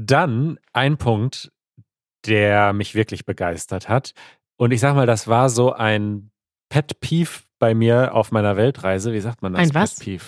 Dann 0.00 0.60
ein 0.72 0.96
Punkt, 0.96 1.50
der 2.24 2.72
mich 2.72 2.94
wirklich 2.94 3.24
begeistert 3.24 3.88
hat. 3.88 4.12
Und 4.56 4.70
ich 4.70 4.80
sag 4.80 4.94
mal, 4.94 5.06
das 5.06 5.26
war 5.26 5.48
so 5.50 5.72
ein 5.72 6.30
Pet 6.68 7.00
Peeve 7.00 7.42
bei 7.58 7.74
mir 7.74 8.14
auf 8.14 8.30
meiner 8.30 8.56
Weltreise. 8.56 9.12
Wie 9.12 9.20
sagt 9.20 9.42
man 9.42 9.54
das? 9.54 9.62
Ein 9.62 9.74
was? 9.74 9.96
Pet 9.96 10.04
Peeve. 10.04 10.24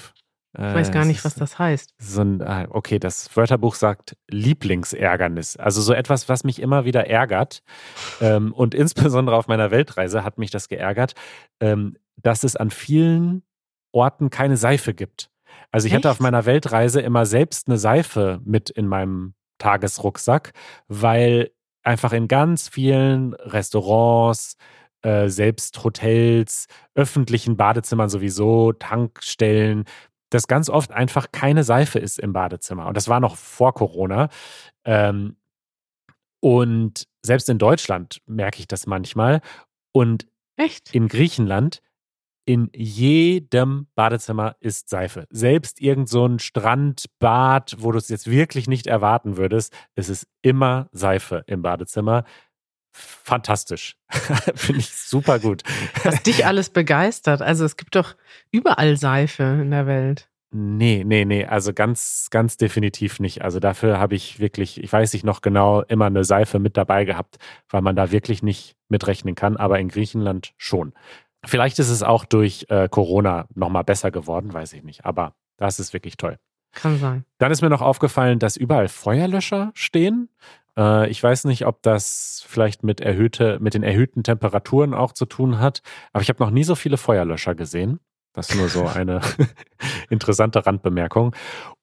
Ich 0.52 0.64
weiß 0.64 0.90
gar 0.90 1.04
nicht, 1.04 1.24
was 1.24 1.36
das 1.36 1.60
heißt. 1.60 1.94
So 1.98 2.22
ein, 2.22 2.42
ah, 2.42 2.66
okay, 2.70 2.98
das 2.98 3.36
Wörterbuch 3.36 3.76
sagt 3.76 4.16
Lieblingsärgernis. 4.28 5.56
Also 5.56 5.80
so 5.80 5.92
etwas, 5.92 6.28
was 6.28 6.42
mich 6.42 6.60
immer 6.60 6.84
wieder 6.84 7.06
ärgert. 7.06 7.62
Ähm, 8.20 8.52
und 8.52 8.74
insbesondere 8.74 9.36
auf 9.36 9.46
meiner 9.46 9.70
Weltreise 9.70 10.24
hat 10.24 10.38
mich 10.38 10.50
das 10.50 10.66
geärgert, 10.66 11.14
ähm, 11.60 11.96
dass 12.16 12.42
es 12.42 12.56
an 12.56 12.70
vielen 12.70 13.44
Orten 13.92 14.30
keine 14.30 14.56
Seife 14.56 14.92
gibt. 14.92 15.30
Also 15.70 15.86
ich 15.86 15.92
Echt? 15.92 16.04
hatte 16.04 16.10
auf 16.10 16.18
meiner 16.18 16.44
Weltreise 16.46 17.00
immer 17.00 17.26
selbst 17.26 17.68
eine 17.68 17.78
Seife 17.78 18.40
mit 18.44 18.70
in 18.70 18.88
meinem 18.88 19.34
Tagesrucksack, 19.60 20.52
weil 20.88 21.52
einfach 21.84 22.12
in 22.12 22.26
ganz 22.26 22.68
vielen 22.68 23.34
Restaurants, 23.34 24.56
äh, 25.02 25.28
selbst 25.28 25.82
Hotels, 25.84 26.66
öffentlichen 26.94 27.56
Badezimmern 27.56 28.08
sowieso, 28.08 28.72
Tankstellen, 28.72 29.84
dass 30.30 30.46
ganz 30.46 30.68
oft 30.68 30.92
einfach 30.92 31.32
keine 31.32 31.64
Seife 31.64 31.98
ist 31.98 32.18
im 32.18 32.32
Badezimmer. 32.32 32.86
Und 32.86 32.96
das 32.96 33.08
war 33.08 33.20
noch 33.20 33.36
vor 33.36 33.74
Corona. 33.74 34.28
Ähm, 34.84 35.36
und 36.40 37.06
selbst 37.22 37.48
in 37.48 37.58
Deutschland 37.58 38.20
merke 38.26 38.60
ich 38.60 38.68
das 38.68 38.86
manchmal. 38.86 39.40
Und 39.92 40.26
Echt? 40.56 40.94
in 40.94 41.08
Griechenland 41.08 41.82
in 42.50 42.68
jedem 42.74 43.86
Badezimmer 43.94 44.56
ist 44.58 44.88
Seife. 44.88 45.28
Selbst 45.30 45.80
irgend 45.80 46.08
so 46.08 46.26
ein 46.26 46.40
Strandbad, 46.40 47.76
wo 47.78 47.92
du 47.92 47.98
es 47.98 48.08
jetzt 48.08 48.28
wirklich 48.28 48.66
nicht 48.66 48.88
erwarten 48.88 49.36
würdest, 49.36 49.72
es 49.94 50.08
ist 50.08 50.26
immer 50.42 50.88
Seife 50.90 51.44
im 51.46 51.62
Badezimmer. 51.62 52.24
Fantastisch. 52.90 53.96
Finde 54.56 54.80
ich 54.80 54.92
super 54.92 55.38
gut. 55.38 55.62
Was 56.02 56.24
dich 56.24 56.44
alles 56.44 56.70
begeistert. 56.70 57.40
Also 57.40 57.64
es 57.64 57.76
gibt 57.76 57.94
doch 57.94 58.16
überall 58.50 58.96
Seife 58.96 59.44
in 59.44 59.70
der 59.70 59.86
Welt. 59.86 60.28
Nee, 60.52 61.04
nee, 61.06 61.24
nee, 61.24 61.46
also 61.46 61.72
ganz, 61.72 62.26
ganz 62.32 62.56
definitiv 62.56 63.20
nicht. 63.20 63.42
Also 63.42 63.60
dafür 63.60 64.00
habe 64.00 64.16
ich 64.16 64.40
wirklich, 64.40 64.82
ich 64.82 64.92
weiß 64.92 65.12
nicht 65.12 65.24
noch 65.24 65.40
genau, 65.40 65.82
immer 65.82 66.06
eine 66.06 66.24
Seife 66.24 66.58
mit 66.58 66.76
dabei 66.76 67.04
gehabt, 67.04 67.36
weil 67.68 67.82
man 67.82 67.94
da 67.94 68.10
wirklich 68.10 68.42
nicht 68.42 68.74
mitrechnen 68.88 69.36
kann, 69.36 69.56
aber 69.56 69.78
in 69.78 69.88
Griechenland 69.88 70.52
schon. 70.56 70.92
Vielleicht 71.44 71.78
ist 71.78 71.88
es 71.90 72.02
auch 72.02 72.24
durch 72.24 72.66
äh, 72.68 72.88
Corona 72.88 73.46
nochmal 73.54 73.84
besser 73.84 74.10
geworden, 74.10 74.52
weiß 74.52 74.72
ich 74.74 74.82
nicht. 74.82 75.04
Aber 75.04 75.34
das 75.56 75.80
ist 75.80 75.92
wirklich 75.92 76.16
toll. 76.16 76.38
Kann 76.72 76.98
sein. 76.98 77.24
Dann 77.38 77.50
ist 77.50 77.62
mir 77.62 77.70
noch 77.70 77.82
aufgefallen, 77.82 78.38
dass 78.38 78.56
überall 78.56 78.88
Feuerlöscher 78.88 79.72
stehen. 79.74 80.28
Äh, 80.76 81.08
ich 81.10 81.22
weiß 81.22 81.44
nicht, 81.44 81.66
ob 81.66 81.82
das 81.82 82.44
vielleicht 82.46 82.84
mit, 82.84 83.00
erhöhte, 83.00 83.58
mit 83.60 83.74
den 83.74 83.82
erhöhten 83.82 84.22
Temperaturen 84.22 84.94
auch 84.94 85.12
zu 85.12 85.26
tun 85.26 85.58
hat. 85.58 85.82
Aber 86.12 86.22
ich 86.22 86.28
habe 86.28 86.42
noch 86.42 86.50
nie 86.50 86.64
so 86.64 86.74
viele 86.74 86.96
Feuerlöscher 86.96 87.54
gesehen. 87.54 88.00
Das 88.32 88.50
ist 88.50 88.56
nur 88.56 88.68
so 88.68 88.86
eine 88.94 89.20
interessante 90.10 90.64
Randbemerkung. 90.64 91.34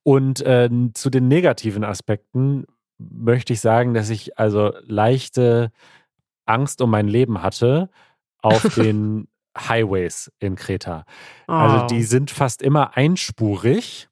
Und 0.04 0.42
äh, 0.42 0.70
zu 0.94 1.10
den 1.10 1.28
negativen 1.28 1.84
Aspekten 1.84 2.66
möchte 2.98 3.54
ich 3.54 3.60
sagen, 3.60 3.94
dass 3.94 4.10
ich 4.10 4.40
also 4.40 4.74
leichte 4.86 5.72
Angst 6.46 6.82
um 6.82 6.90
mein 6.90 7.08
Leben 7.08 7.42
hatte 7.42 7.90
auf 8.42 8.62
den 8.76 9.28
Highways 9.58 10.32
in 10.40 10.56
Kreta. 10.56 11.06
Oh. 11.48 11.54
Also 11.54 11.88
die 11.88 12.02
oh. 12.02 12.08
sind 12.08 12.32
fast 12.32 12.62
immer 12.62 12.96
einspurig. 12.96 14.10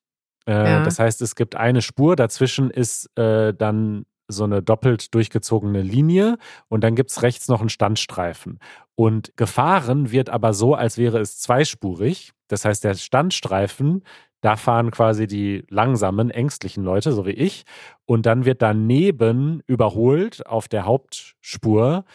Äh, 0.48 0.54
ja. 0.54 0.84
Das 0.84 1.00
heißt, 1.00 1.22
es 1.22 1.36
gibt 1.36 1.56
eine 1.56 1.82
Spur, 1.82 2.16
dazwischen 2.16 2.70
ist 2.70 3.10
äh, 3.18 3.54
dann 3.54 4.06
so 4.28 4.44
eine 4.44 4.62
doppelt 4.62 5.14
durchgezogene 5.14 5.82
Linie 5.82 6.38
und 6.68 6.84
dann 6.84 6.96
gibt 6.96 7.12
es 7.12 7.22
rechts 7.22 7.48
noch 7.48 7.60
einen 7.60 7.70
Standstreifen. 7.70 8.60
Und 8.96 9.36
gefahren 9.38 10.12
wird 10.12 10.30
aber 10.30 10.54
so, 10.54 10.74
als 10.74 10.98
wäre 10.98 11.20
es 11.20 11.40
zweispurig. 11.40 12.32
Das 12.48 12.66
heißt, 12.66 12.84
der 12.84 12.96
Standstreifen, 12.96 14.04
da 14.42 14.56
fahren 14.56 14.92
quasi 14.92 15.28
die 15.28 15.66
langsamen, 15.70 16.30
ängstlichen 16.30 16.84
Leute, 16.84 17.12
so 17.12 17.26
wie 17.26 17.32
ich. 17.32 17.66
Und 18.06 18.26
dann 18.26 18.46
wird 18.46 18.62
daneben 18.62 19.62
überholt 19.68 20.46
auf 20.46 20.68
der 20.68 20.86
Hauptspur 20.86 22.06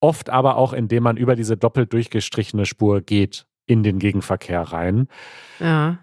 Oft 0.00 0.30
aber 0.30 0.56
auch, 0.56 0.72
indem 0.72 1.02
man 1.02 1.16
über 1.16 1.36
diese 1.36 1.56
doppelt 1.56 1.92
durchgestrichene 1.92 2.66
Spur 2.66 3.02
geht 3.02 3.46
in 3.66 3.82
den 3.82 3.98
Gegenverkehr 3.98 4.62
rein. 4.62 5.08
Ja. 5.60 5.98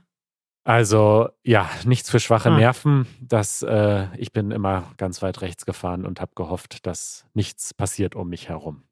Also 0.64 1.30
ja, 1.44 1.70
nichts 1.86 2.12
für 2.12 2.20
schwache 2.20 2.52
ah. 2.52 2.58
Nerven. 2.58 3.08
Das, 3.22 3.62
äh, 3.62 4.08
ich 4.18 4.32
bin 4.32 4.52
immer 4.52 4.92
ganz 4.98 5.22
weit 5.22 5.42
rechts 5.42 5.66
gefahren 5.66 6.06
und 6.06 6.20
habe 6.20 6.34
gehofft, 6.36 6.86
dass 6.86 7.26
nichts 7.34 7.74
passiert 7.74 8.16
um 8.16 8.30
mich 8.30 8.50
herum. 8.50 8.84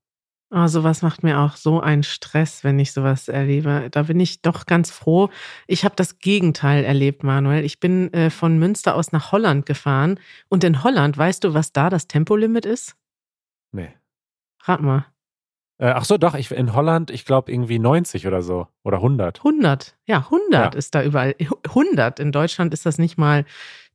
Oh, 0.52 0.68
sowas 0.68 1.02
macht 1.02 1.24
mir 1.24 1.39
auch 1.39 1.58
so 1.58 1.82
einen 1.82 2.04
Stress, 2.04 2.63
wenn 2.63 2.80
ich 2.80 2.94
sowas 2.94 3.28
erlebe. 3.28 3.89
Da 3.91 4.04
bin 4.04 4.20
ich 4.20 4.41
doch 4.41 4.65
ganz 4.68 4.89
froh. 4.89 5.30
Ich 5.68 5.84
habe 5.84 5.96
das 5.98 6.20
Gegenteil 6.20 6.86
erlebt, 6.86 7.24
Manuel. 7.24 7.65
Ich 7.65 7.80
bin 7.80 8.13
äh, 8.13 8.30
von 8.30 8.58
Münster 8.58 8.96
aus 8.96 9.12
nach 9.12 9.34
Holland 9.34 9.65
gefahren. 9.65 10.20
Und 10.48 10.63
in 10.63 10.82
Holland, 10.84 11.18
weißt 11.18 11.44
du, 11.44 11.54
was 11.54 11.74
da 11.74 11.89
das 11.89 12.08
Tempolimit 12.08 12.65
ist? 12.65 12.96
Nee. 13.74 13.94
Rat 14.67 14.82
mal. 14.82 15.06
Äh, 15.78 15.88
ach 15.88 16.06
so, 16.06 16.17
doch, 16.17 16.36
ich, 16.36 16.51
in 16.51 16.73
Holland, 16.73 17.12
ich 17.12 17.25
glaube 17.25 17.51
irgendwie 17.51 17.80
90 17.80 18.28
oder 18.28 18.41
so. 18.41 18.67
Oder 18.84 18.97
100. 18.97 19.39
100, 19.39 19.95
ja, 20.06 20.19
100 20.19 20.51
ja. 20.73 20.78
ist 20.78 20.95
da 20.95 21.04
überall. 21.04 21.36
100. 21.67 22.19
In 22.19 22.32
Deutschland 22.32 22.73
ist 22.73 22.86
das 22.86 22.97
nicht 22.97 23.17
mal, 23.17 23.45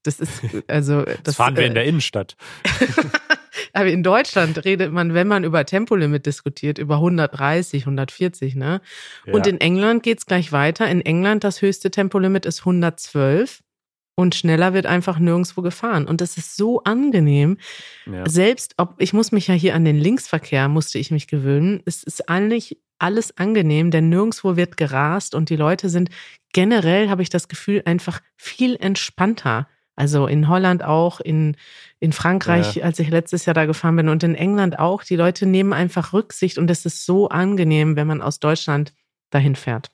das 0.02 0.20
ist, 0.20 0.42
also. 0.68 1.02
Das, 1.02 1.22
das 1.22 1.36
fahren 1.36 1.56
wir 1.56 1.64
in 1.64 1.72
äh, 1.72 1.74
der 1.74 1.84
Innenstadt. 1.84 2.36
Aber 3.72 3.86
in 3.86 4.02
Deutschland 4.02 4.64
redet 4.64 4.92
man, 4.92 5.14
wenn 5.14 5.28
man 5.28 5.44
über 5.44 5.64
Tempolimit 5.64 6.26
diskutiert, 6.26 6.78
über 6.78 6.96
130, 6.96 7.82
140, 7.82 8.56
ne? 8.56 8.80
Ja. 9.26 9.32
Und 9.32 9.46
in 9.46 9.60
England 9.60 10.02
geht 10.02 10.18
es 10.18 10.26
gleich 10.26 10.52
weiter. 10.52 10.88
In 10.88 11.00
England 11.00 11.44
das 11.44 11.62
höchste 11.62 11.90
Tempolimit 11.90 12.46
ist 12.46 12.60
112. 12.60 13.62
Und 14.14 14.34
schneller 14.34 14.74
wird 14.74 14.86
einfach 14.86 15.18
nirgendwo 15.18 15.62
gefahren. 15.62 16.06
Und 16.06 16.20
das 16.20 16.36
ist 16.36 16.56
so 16.56 16.82
angenehm. 16.82 17.56
Ja. 18.06 18.28
Selbst 18.28 18.74
ob, 18.76 18.94
ich 18.98 19.12
muss 19.12 19.32
mich 19.32 19.46
ja 19.46 19.54
hier 19.54 19.74
an 19.74 19.84
den 19.84 19.96
Linksverkehr, 19.96 20.68
musste 20.68 20.98
ich 20.98 21.10
mich 21.10 21.26
gewöhnen. 21.26 21.80
Es 21.86 22.02
ist 22.02 22.28
eigentlich 22.28 22.78
alles 22.98 23.36
angenehm, 23.38 23.90
denn 23.90 24.10
nirgendwo 24.10 24.56
wird 24.56 24.76
gerast 24.76 25.34
und 25.34 25.48
die 25.48 25.56
Leute 25.56 25.88
sind 25.88 26.10
generell, 26.52 27.08
habe 27.08 27.22
ich 27.22 27.30
das 27.30 27.48
Gefühl, 27.48 27.82
einfach 27.86 28.20
viel 28.36 28.76
entspannter. 28.76 29.68
Also 29.96 30.26
in 30.26 30.48
Holland 30.48 30.82
auch, 30.82 31.20
in, 31.20 31.56
in 31.98 32.12
Frankreich, 32.12 32.76
ja. 32.76 32.84
als 32.84 32.98
ich 32.98 33.10
letztes 33.10 33.44
Jahr 33.44 33.54
da 33.54 33.66
gefahren 33.66 33.96
bin 33.96 34.08
und 34.08 34.22
in 34.22 34.34
England 34.34 34.78
auch. 34.78 35.02
Die 35.02 35.16
Leute 35.16 35.46
nehmen 35.46 35.72
einfach 35.72 36.12
Rücksicht 36.12 36.58
und 36.58 36.70
es 36.70 36.86
ist 36.86 37.04
so 37.04 37.28
angenehm, 37.28 37.96
wenn 37.96 38.06
man 38.06 38.22
aus 38.22 38.38
Deutschland 38.40 38.94
dahin 39.30 39.56
fährt. 39.56 39.90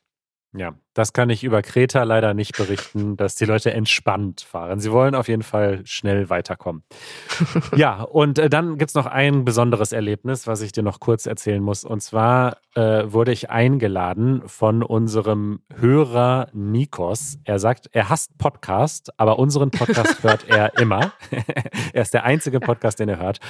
Ja, 0.52 0.74
das 0.94 1.12
kann 1.12 1.28
ich 1.28 1.44
über 1.44 1.60
Kreta 1.60 2.04
leider 2.04 2.32
nicht 2.32 2.56
berichten, 2.56 3.18
dass 3.18 3.34
die 3.34 3.44
Leute 3.44 3.74
entspannt 3.74 4.40
fahren. 4.40 4.80
Sie 4.80 4.90
wollen 4.90 5.14
auf 5.14 5.28
jeden 5.28 5.42
Fall 5.42 5.82
schnell 5.84 6.30
weiterkommen. 6.30 6.82
ja, 7.76 8.00
und 8.02 8.38
äh, 8.38 8.48
dann 8.48 8.78
gibt 8.78 8.90
es 8.90 8.94
noch 8.94 9.04
ein 9.04 9.44
besonderes 9.44 9.92
Erlebnis, 9.92 10.46
was 10.46 10.62
ich 10.62 10.72
dir 10.72 10.82
noch 10.82 10.98
kurz 10.98 11.26
erzählen 11.26 11.62
muss. 11.62 11.84
Und 11.84 12.00
zwar 12.00 12.56
äh, 12.74 13.04
wurde 13.12 13.32
ich 13.32 13.50
eingeladen 13.50 14.42
von 14.46 14.82
unserem 14.82 15.60
Hörer 15.74 16.48
Nikos. 16.54 17.38
Er 17.44 17.58
sagt, 17.58 17.90
er 17.92 18.08
hasst 18.08 18.38
Podcast, 18.38 19.10
aber 19.18 19.38
unseren 19.38 19.70
Podcast 19.70 20.22
hört 20.22 20.48
er 20.48 20.78
immer. 20.80 21.12
er 21.92 22.02
ist 22.02 22.14
der 22.14 22.24
einzige 22.24 22.60
Podcast, 22.60 22.98
den 22.98 23.10
er 23.10 23.18
hört. 23.18 23.40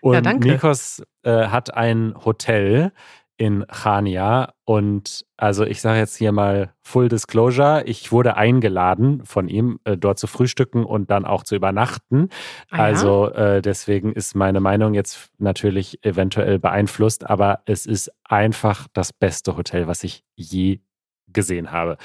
Und 0.00 0.24
ja, 0.24 0.32
Nikos 0.32 1.02
äh, 1.22 1.48
hat 1.48 1.74
ein 1.74 2.14
Hotel 2.24 2.92
in 3.36 3.64
Chania. 3.70 4.54
Und 4.64 5.24
also 5.36 5.64
ich 5.64 5.80
sage 5.80 5.98
jetzt 5.98 6.16
hier 6.16 6.32
mal 6.32 6.72
Full 6.82 7.08
Disclosure, 7.08 7.82
ich 7.86 8.12
wurde 8.12 8.36
eingeladen 8.36 9.24
von 9.24 9.48
ihm, 9.48 9.80
äh, 9.84 9.96
dort 9.96 10.18
zu 10.18 10.26
frühstücken 10.26 10.84
und 10.84 11.10
dann 11.10 11.24
auch 11.24 11.42
zu 11.42 11.56
übernachten. 11.56 12.28
Ah, 12.70 12.76
ja? 12.76 12.82
Also 12.84 13.30
äh, 13.30 13.60
deswegen 13.60 14.12
ist 14.12 14.34
meine 14.34 14.60
Meinung 14.60 14.94
jetzt 14.94 15.30
natürlich 15.38 16.04
eventuell 16.04 16.58
beeinflusst, 16.58 17.28
aber 17.28 17.60
es 17.66 17.86
ist 17.86 18.10
einfach 18.24 18.86
das 18.92 19.12
beste 19.12 19.56
Hotel, 19.56 19.86
was 19.86 20.04
ich 20.04 20.24
je 20.36 20.80
gesehen 21.28 21.72
habe. 21.72 21.96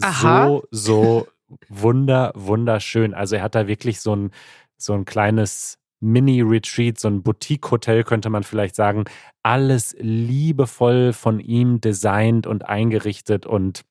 Aha. 0.00 0.46
So, 0.46 0.64
so 0.70 1.26
wunder, 1.68 2.32
wunderschön. 2.34 3.14
Also 3.14 3.36
er 3.36 3.42
hat 3.42 3.54
da 3.54 3.66
wirklich 3.66 4.00
so 4.00 4.14
ein, 4.14 4.30
so 4.76 4.92
ein 4.92 5.04
kleines 5.04 5.78
Mini-Retreat, 6.06 6.98
so 6.98 7.08
ein 7.08 7.22
Boutique-Hotel 7.22 8.04
könnte 8.04 8.30
man 8.30 8.42
vielleicht 8.42 8.76
sagen. 8.76 9.04
Alles 9.42 9.94
liebevoll 9.98 11.12
von 11.12 11.40
ihm 11.40 11.80
designt 11.80 12.46
und 12.46 12.66
eingerichtet 12.66 13.46
und 13.46 13.84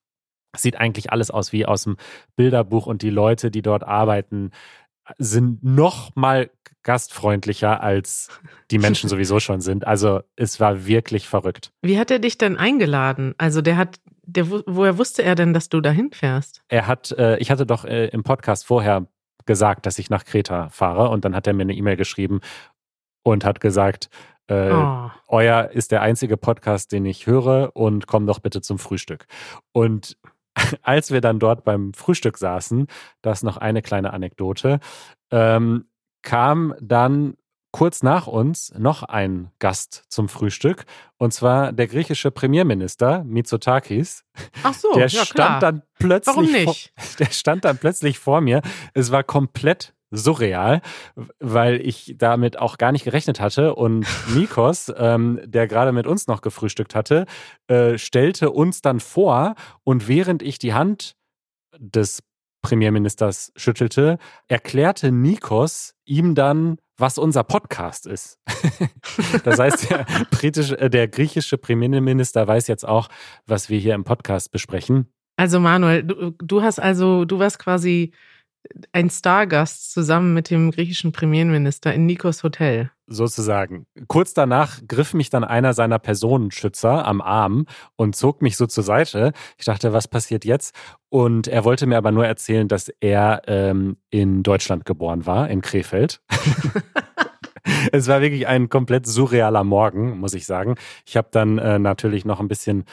sieht 0.58 0.78
eigentlich 0.78 1.12
alles 1.12 1.32
aus 1.32 1.52
wie 1.52 1.66
aus 1.66 1.84
dem 1.84 1.98
Bilderbuch 2.36 2.88
und 2.88 3.02
die 3.02 3.10
Leute, 3.10 3.52
die 3.52 3.62
dort 3.62 3.84
arbeiten, 3.84 4.52
sind 5.18 5.64
noch 5.64 6.16
mal 6.16 6.50
gastfreundlicher 6.84 7.82
als 7.82 8.30
die 8.72 8.80
Menschen 8.80 9.10
sowieso 9.10 9.40
schon 9.40 9.62
sind. 9.62 9.86
Also 9.86 10.22
es 10.36 10.60
war 10.60 10.86
wirklich 10.86 11.28
verrückt. 11.28 11.72
Wie 11.82 12.00
hat 12.00 12.12
er 12.12 12.20
dich 12.20 12.38
denn 12.38 12.58
eingeladen? 12.58 13.36
Also 13.38 13.62
der 13.62 13.78
hat, 13.78 14.00
der, 14.24 14.50
woher 14.50 14.98
wusste 14.98 15.24
er 15.24 15.36
denn, 15.36 15.54
dass 15.54 15.70
du 15.70 15.82
dahin 15.82 16.12
fährst? 16.12 16.62
Er 16.70 16.88
hat, 16.88 17.12
äh, 17.12 17.38
ich 17.38 17.52
hatte 17.52 17.66
doch 17.66 17.86
äh, 17.86 18.08
im 18.08 18.24
Podcast 18.24 18.66
vorher 18.66 19.08
gesagt, 19.46 19.86
dass 19.86 20.00
ich 20.00 20.10
nach 20.10 20.26
Kreta 20.26 20.70
fahre. 20.70 21.10
Und 21.10 21.26
dann 21.26 21.36
hat 21.36 21.48
er 21.48 21.54
mir 21.54 21.64
eine 21.64 21.74
E-Mail 21.74 21.98
geschrieben 21.98 22.42
und 23.24 23.46
hat 23.46 23.60
gesagt, 23.60 24.10
äh, 24.48 24.72
oh. 24.72 25.10
euer 25.28 25.72
ist 25.72 25.92
der 25.92 26.02
einzige 26.02 26.38
Podcast, 26.38 26.92
den 26.92 27.06
ich 27.06 27.26
höre 27.26 27.72
und 27.76 28.08
komm 28.08 28.28
doch 28.28 28.40
bitte 28.40 28.62
zum 28.62 28.78
Frühstück. 28.78 29.26
Und 29.72 30.18
als 30.82 31.12
wir 31.12 31.22
dann 31.22 31.40
dort 31.40 31.64
beim 31.64 31.94
Frühstück 31.94 32.38
saßen, 32.38 32.88
das 33.22 33.44
noch 33.44 33.58
eine 33.58 33.82
kleine 33.82 34.14
Anekdote, 34.14 34.80
ähm, 35.32 35.86
kam 36.22 36.76
dann 36.82 37.36
kurz 37.76 38.04
nach 38.04 38.26
uns 38.26 38.74
noch 38.78 39.04
ein 39.04 39.52
Gast 39.60 40.06
zum 40.08 40.30
Frühstück 40.30 40.86
und 41.18 41.34
zwar 41.34 41.74
der 41.74 41.88
griechische 41.88 42.32
Premierminister 42.32 43.26
Mitsotakis. 43.26 44.24
Ach 44.64 44.74
so, 44.74 44.94
der 44.94 45.08
ja, 45.08 45.26
stand 45.26 45.30
klar. 45.32 45.60
dann 45.60 45.82
plötzlich 46.00 46.38
Warum 46.38 46.50
nicht? 46.50 46.94
Vor, 46.96 47.16
der 47.20 47.34
stand 47.34 47.66
dann 47.66 47.78
plötzlich 47.78 48.18
vor 48.18 48.40
mir. 48.40 48.62
Es 48.94 49.12
war 49.12 49.24
komplett 49.24 49.94
surreal, 50.10 50.82
weil 51.40 51.86
ich 51.86 52.16
damit 52.18 52.58
auch 52.58 52.78
gar 52.78 52.94
nicht 52.94 53.04
gerechnet 53.04 53.42
hatte. 53.42 53.76
Und 53.76 54.08
Nikos, 54.34 54.90
ähm, 54.96 55.42
der 55.44 55.68
gerade 55.68 55.92
mit 55.92 56.08
uns 56.08 56.28
noch 56.28 56.40
gefrühstückt 56.40 56.96
hatte, 56.96 57.26
äh, 57.68 57.98
stellte 57.98 58.52
uns 58.52 58.84
dann 58.84 59.02
vor 59.02 59.56
und 59.84 60.08
während 60.08 60.44
ich 60.44 60.60
die 60.60 60.74
Hand 60.74 61.18
des 61.78 62.24
Premierministers 62.66 63.52
schüttelte, 63.56 64.18
erklärte 64.48 65.12
Nikos 65.12 65.94
ihm 66.06 66.34
dann, 66.36 66.78
was 66.98 67.18
unser 67.18 67.44
Podcast 67.44 68.08
ist. 68.08 68.40
das 69.44 69.60
heißt, 69.60 69.90
der, 69.90 70.06
britische, 70.32 70.80
äh, 70.80 70.90
der 70.90 71.08
griechische 71.08 71.58
Premierminister 71.58 72.48
weiß 72.48 72.68
jetzt 72.68 72.88
auch, 72.88 73.10
was 73.46 73.70
wir 73.70 73.80
hier 73.80 73.94
im 73.94 74.04
Podcast 74.04 74.52
besprechen. 74.52 75.08
Also 75.38 75.60
Manuel, 75.60 76.04
du, 76.04 76.32
du 76.32 76.62
hast 76.62 76.80
also, 76.80 77.26
du 77.26 77.40
warst 77.40 77.60
quasi 77.60 78.14
ein 78.94 79.10
Stargast 79.10 79.92
zusammen 79.92 80.34
mit 80.34 80.50
dem 80.50 80.72
griechischen 80.72 81.12
Premierminister 81.12 81.94
in 81.94 82.06
Nikos 82.06 82.44
Hotel. 82.44 82.90
Sozusagen. 83.08 83.86
Kurz 84.08 84.34
danach 84.34 84.80
griff 84.88 85.14
mich 85.14 85.30
dann 85.30 85.44
einer 85.44 85.74
seiner 85.74 86.00
Personenschützer 86.00 87.06
am 87.06 87.22
Arm 87.22 87.68
und 87.96 88.16
zog 88.16 88.42
mich 88.42 88.58
so 88.58 88.66
zur 88.66 88.84
Seite. 88.84 89.32
Ich 89.58 89.66
dachte, 89.66 89.94
was 89.94 90.08
passiert 90.08 90.44
jetzt? 90.44 90.76
Und 91.10 91.48
er 91.48 91.64
wollte 91.66 91.86
mir 91.86 91.98
aber 91.98 92.12
nur 92.12 92.26
erzählen, 92.26 92.68
dass 92.68 92.90
er 93.00 93.44
ähm, 93.46 93.98
in 94.10 94.42
Deutschland 94.42 94.86
geboren 94.86 95.28
war, 95.28 95.50
in 95.50 95.62
Krefeld. 95.62 96.22
es 97.92 98.08
war 98.08 98.22
wirklich 98.22 98.48
ein 98.48 98.70
komplett 98.70 99.06
surrealer 99.06 99.64
Morgen, 99.64 100.18
muss 100.18 100.34
ich 100.34 100.48
sagen. 100.48 100.76
Ich 101.06 101.16
habe 101.16 101.28
dann 101.32 101.60
äh, 101.60 101.78
natürlich 101.78 102.26
noch 102.26 102.40
ein 102.40 102.48
bisschen 102.48 102.86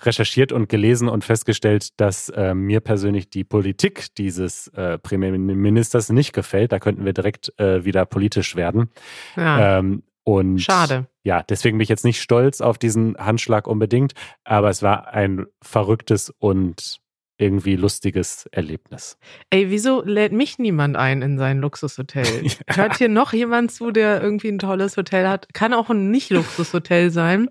recherchiert 0.00 0.52
und 0.52 0.68
gelesen 0.68 1.08
und 1.08 1.24
festgestellt, 1.24 2.00
dass 2.00 2.28
äh, 2.30 2.54
mir 2.54 2.80
persönlich 2.80 3.30
die 3.30 3.44
Politik 3.44 4.14
dieses 4.16 4.68
äh, 4.68 4.98
Premierministers 4.98 6.10
nicht 6.10 6.32
gefällt. 6.32 6.72
Da 6.72 6.78
könnten 6.78 7.04
wir 7.04 7.12
direkt 7.12 7.52
äh, 7.58 7.84
wieder 7.84 8.06
politisch 8.06 8.56
werden. 8.56 8.90
Ja. 9.36 9.78
Ähm, 9.78 10.02
und 10.24 10.58
Schade. 10.58 11.06
Ja, 11.24 11.42
deswegen 11.42 11.78
bin 11.78 11.82
ich 11.82 11.88
jetzt 11.88 12.04
nicht 12.04 12.20
stolz 12.20 12.60
auf 12.60 12.76
diesen 12.76 13.16
Handschlag 13.16 13.66
unbedingt, 13.66 14.12
aber 14.44 14.68
es 14.68 14.82
war 14.82 15.08
ein 15.08 15.46
verrücktes 15.62 16.30
und 16.38 17.00
irgendwie 17.38 17.76
lustiges 17.76 18.46
Erlebnis. 18.50 19.16
Ey, 19.50 19.70
wieso 19.70 20.02
lädt 20.04 20.32
mich 20.32 20.58
niemand 20.58 20.96
ein 20.96 21.22
in 21.22 21.38
sein 21.38 21.60
Luxushotel? 21.60 22.26
ja. 22.42 22.76
Hört 22.76 22.98
hier 22.98 23.08
noch 23.08 23.32
jemand 23.32 23.70
zu, 23.72 23.90
der 23.90 24.20
irgendwie 24.20 24.48
ein 24.48 24.58
tolles 24.58 24.96
Hotel 24.96 25.28
hat? 25.28 25.48
Kann 25.54 25.72
auch 25.72 25.88
ein 25.88 26.10
Nicht-Luxushotel 26.10 27.10
sein. 27.10 27.48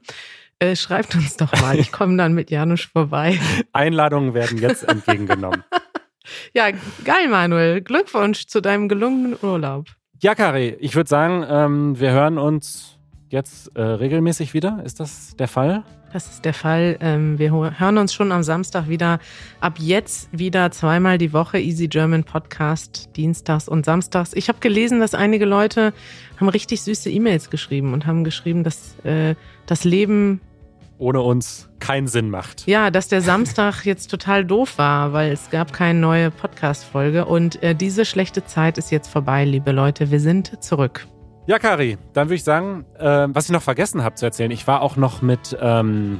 Äh, 0.59 0.75
schreibt 0.75 1.13
uns 1.15 1.37
doch 1.37 1.51
mal. 1.61 1.77
Ich 1.77 1.91
komme 1.91 2.17
dann 2.17 2.33
mit 2.33 2.49
Janusz 2.49 2.81
vorbei. 2.81 3.39
Einladungen 3.73 4.33
werden 4.33 4.57
jetzt 4.57 4.87
entgegengenommen. 4.87 5.63
ja, 6.53 6.69
geil, 7.03 7.27
Manuel. 7.29 7.81
Glückwunsch 7.81 8.47
zu 8.47 8.59
deinem 8.59 8.89
gelungenen 8.89 9.37
Urlaub. 9.41 9.85
Ja, 10.19 10.33
Kari, 10.33 10.75
ich 10.79 10.95
würde 10.95 11.09
sagen, 11.09 11.45
ähm, 11.47 11.99
wir 11.99 12.11
hören 12.11 12.39
uns 12.39 12.97
jetzt 13.29 13.75
äh, 13.75 13.81
regelmäßig 13.81 14.55
wieder. 14.55 14.81
Ist 14.83 14.99
das 14.99 15.35
der 15.35 15.47
Fall? 15.47 15.83
Das 16.11 16.27
ist 16.27 16.45
der 16.45 16.53
Fall. 16.53 16.97
Ähm, 17.01 17.37
wir 17.37 17.51
hören 17.51 17.97
uns 17.99 18.13
schon 18.13 18.31
am 18.31 18.41
Samstag 18.41 18.87
wieder. 18.87 19.19
Ab 19.59 19.75
jetzt 19.77 20.29
wieder 20.31 20.71
zweimal 20.71 21.19
die 21.19 21.33
Woche 21.33 21.59
Easy 21.59 21.87
German 21.87 22.23
Podcast, 22.23 23.09
dienstags 23.15 23.67
und 23.67 23.85
samstags. 23.85 24.33
Ich 24.33 24.49
habe 24.49 24.59
gelesen, 24.59 24.99
dass 25.01 25.13
einige 25.13 25.45
Leute 25.45 25.93
haben 26.39 26.49
richtig 26.49 26.81
süße 26.81 27.11
E-Mails 27.11 27.51
geschrieben 27.51 27.93
und 27.93 28.07
haben 28.07 28.23
geschrieben, 28.23 28.63
dass 28.63 28.97
äh, 29.03 29.35
das 29.67 29.83
Leben 29.83 30.41
ohne 30.97 31.21
uns 31.21 31.69
keinen 31.79 32.07
Sinn 32.07 32.29
macht. 32.29 32.67
Ja, 32.67 32.91
dass 32.91 33.07
der 33.07 33.21
Samstag 33.21 33.83
jetzt 33.85 34.09
total 34.09 34.45
doof 34.45 34.77
war, 34.77 35.13
weil 35.13 35.31
es 35.31 35.49
gab 35.49 35.73
keine 35.73 35.99
neue 35.99 36.31
Podcast-Folge. 36.31 37.25
Und 37.25 37.61
äh, 37.63 37.75
diese 37.75 38.05
schlechte 38.05 38.45
Zeit 38.45 38.77
ist 38.77 38.91
jetzt 38.91 39.07
vorbei, 39.07 39.45
liebe 39.45 39.71
Leute. 39.71 40.11
Wir 40.11 40.19
sind 40.19 40.63
zurück. 40.63 41.07
Ja, 41.45 41.59
Kari, 41.59 41.97
dann 42.13 42.27
würde 42.27 42.35
ich 42.35 42.43
sagen, 42.43 42.85
äh, 42.99 43.27
was 43.29 43.45
ich 43.45 43.51
noch 43.51 43.61
vergessen 43.61 44.03
habe 44.03 44.15
zu 44.15 44.25
erzählen, 44.25 44.51
ich 44.51 44.67
war 44.67 44.81
auch 44.81 44.97
noch 44.97 45.21
mit 45.21 45.57
ähm, 45.61 46.19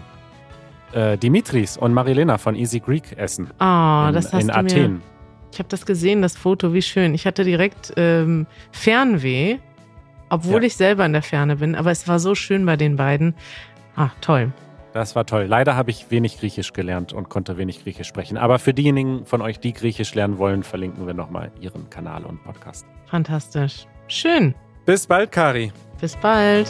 äh, 0.93 1.17
Dimitris 1.17 1.77
und 1.77 1.93
Marilena 1.93 2.37
von 2.37 2.55
Easy 2.55 2.79
Greek 2.79 3.17
essen. 3.17 3.49
Oh, 3.59 4.07
in, 4.07 4.13
das 4.13 4.31
hast 4.31 4.41
in 4.41 4.47
du 4.47 4.55
Athen. 4.55 4.93
Mir, 4.93 5.01
ich 5.51 5.59
habe 5.59 5.69
das 5.69 5.85
gesehen, 5.85 6.21
das 6.21 6.37
Foto, 6.37 6.73
wie 6.73 6.81
schön. 6.81 7.13
Ich 7.13 7.25
hatte 7.25 7.43
direkt 7.43 7.93
ähm, 7.97 8.47
Fernweh, 8.71 9.57
obwohl 10.29 10.61
ja. 10.61 10.67
ich 10.67 10.75
selber 10.77 11.05
in 11.05 11.13
der 11.13 11.23
Ferne 11.23 11.57
bin, 11.57 11.75
aber 11.75 11.91
es 11.91 12.07
war 12.07 12.19
so 12.19 12.35
schön 12.35 12.65
bei 12.65 12.77
den 12.77 12.95
beiden. 12.95 13.35
Ach, 13.95 14.13
toll. 14.21 14.53
Das 14.97 15.15
war 15.15 15.27
toll. 15.27 15.43
Leider 15.43 15.75
habe 15.75 15.91
ich 15.91 16.09
wenig 16.09 16.39
Griechisch 16.39 16.73
gelernt 16.73 17.13
und 17.13 17.29
konnte 17.29 17.59
wenig 17.59 17.83
Griechisch 17.83 18.07
sprechen. 18.07 18.35
Aber 18.35 18.57
für 18.57 18.73
diejenigen 18.73 19.27
von 19.27 19.43
euch, 19.43 19.59
die 19.59 19.71
Griechisch 19.71 20.15
lernen 20.15 20.39
wollen, 20.39 20.63
verlinken 20.63 21.05
wir 21.05 21.13
nochmal 21.13 21.51
ihren 21.61 21.87
Kanal 21.91 22.25
und 22.25 22.43
Podcast. 22.43 22.83
Fantastisch. 23.05 23.85
Schön. 24.07 24.55
Bis 24.87 25.05
bald, 25.05 25.31
Kari. 25.31 25.71
Bis 26.01 26.15
bald. 26.15 26.67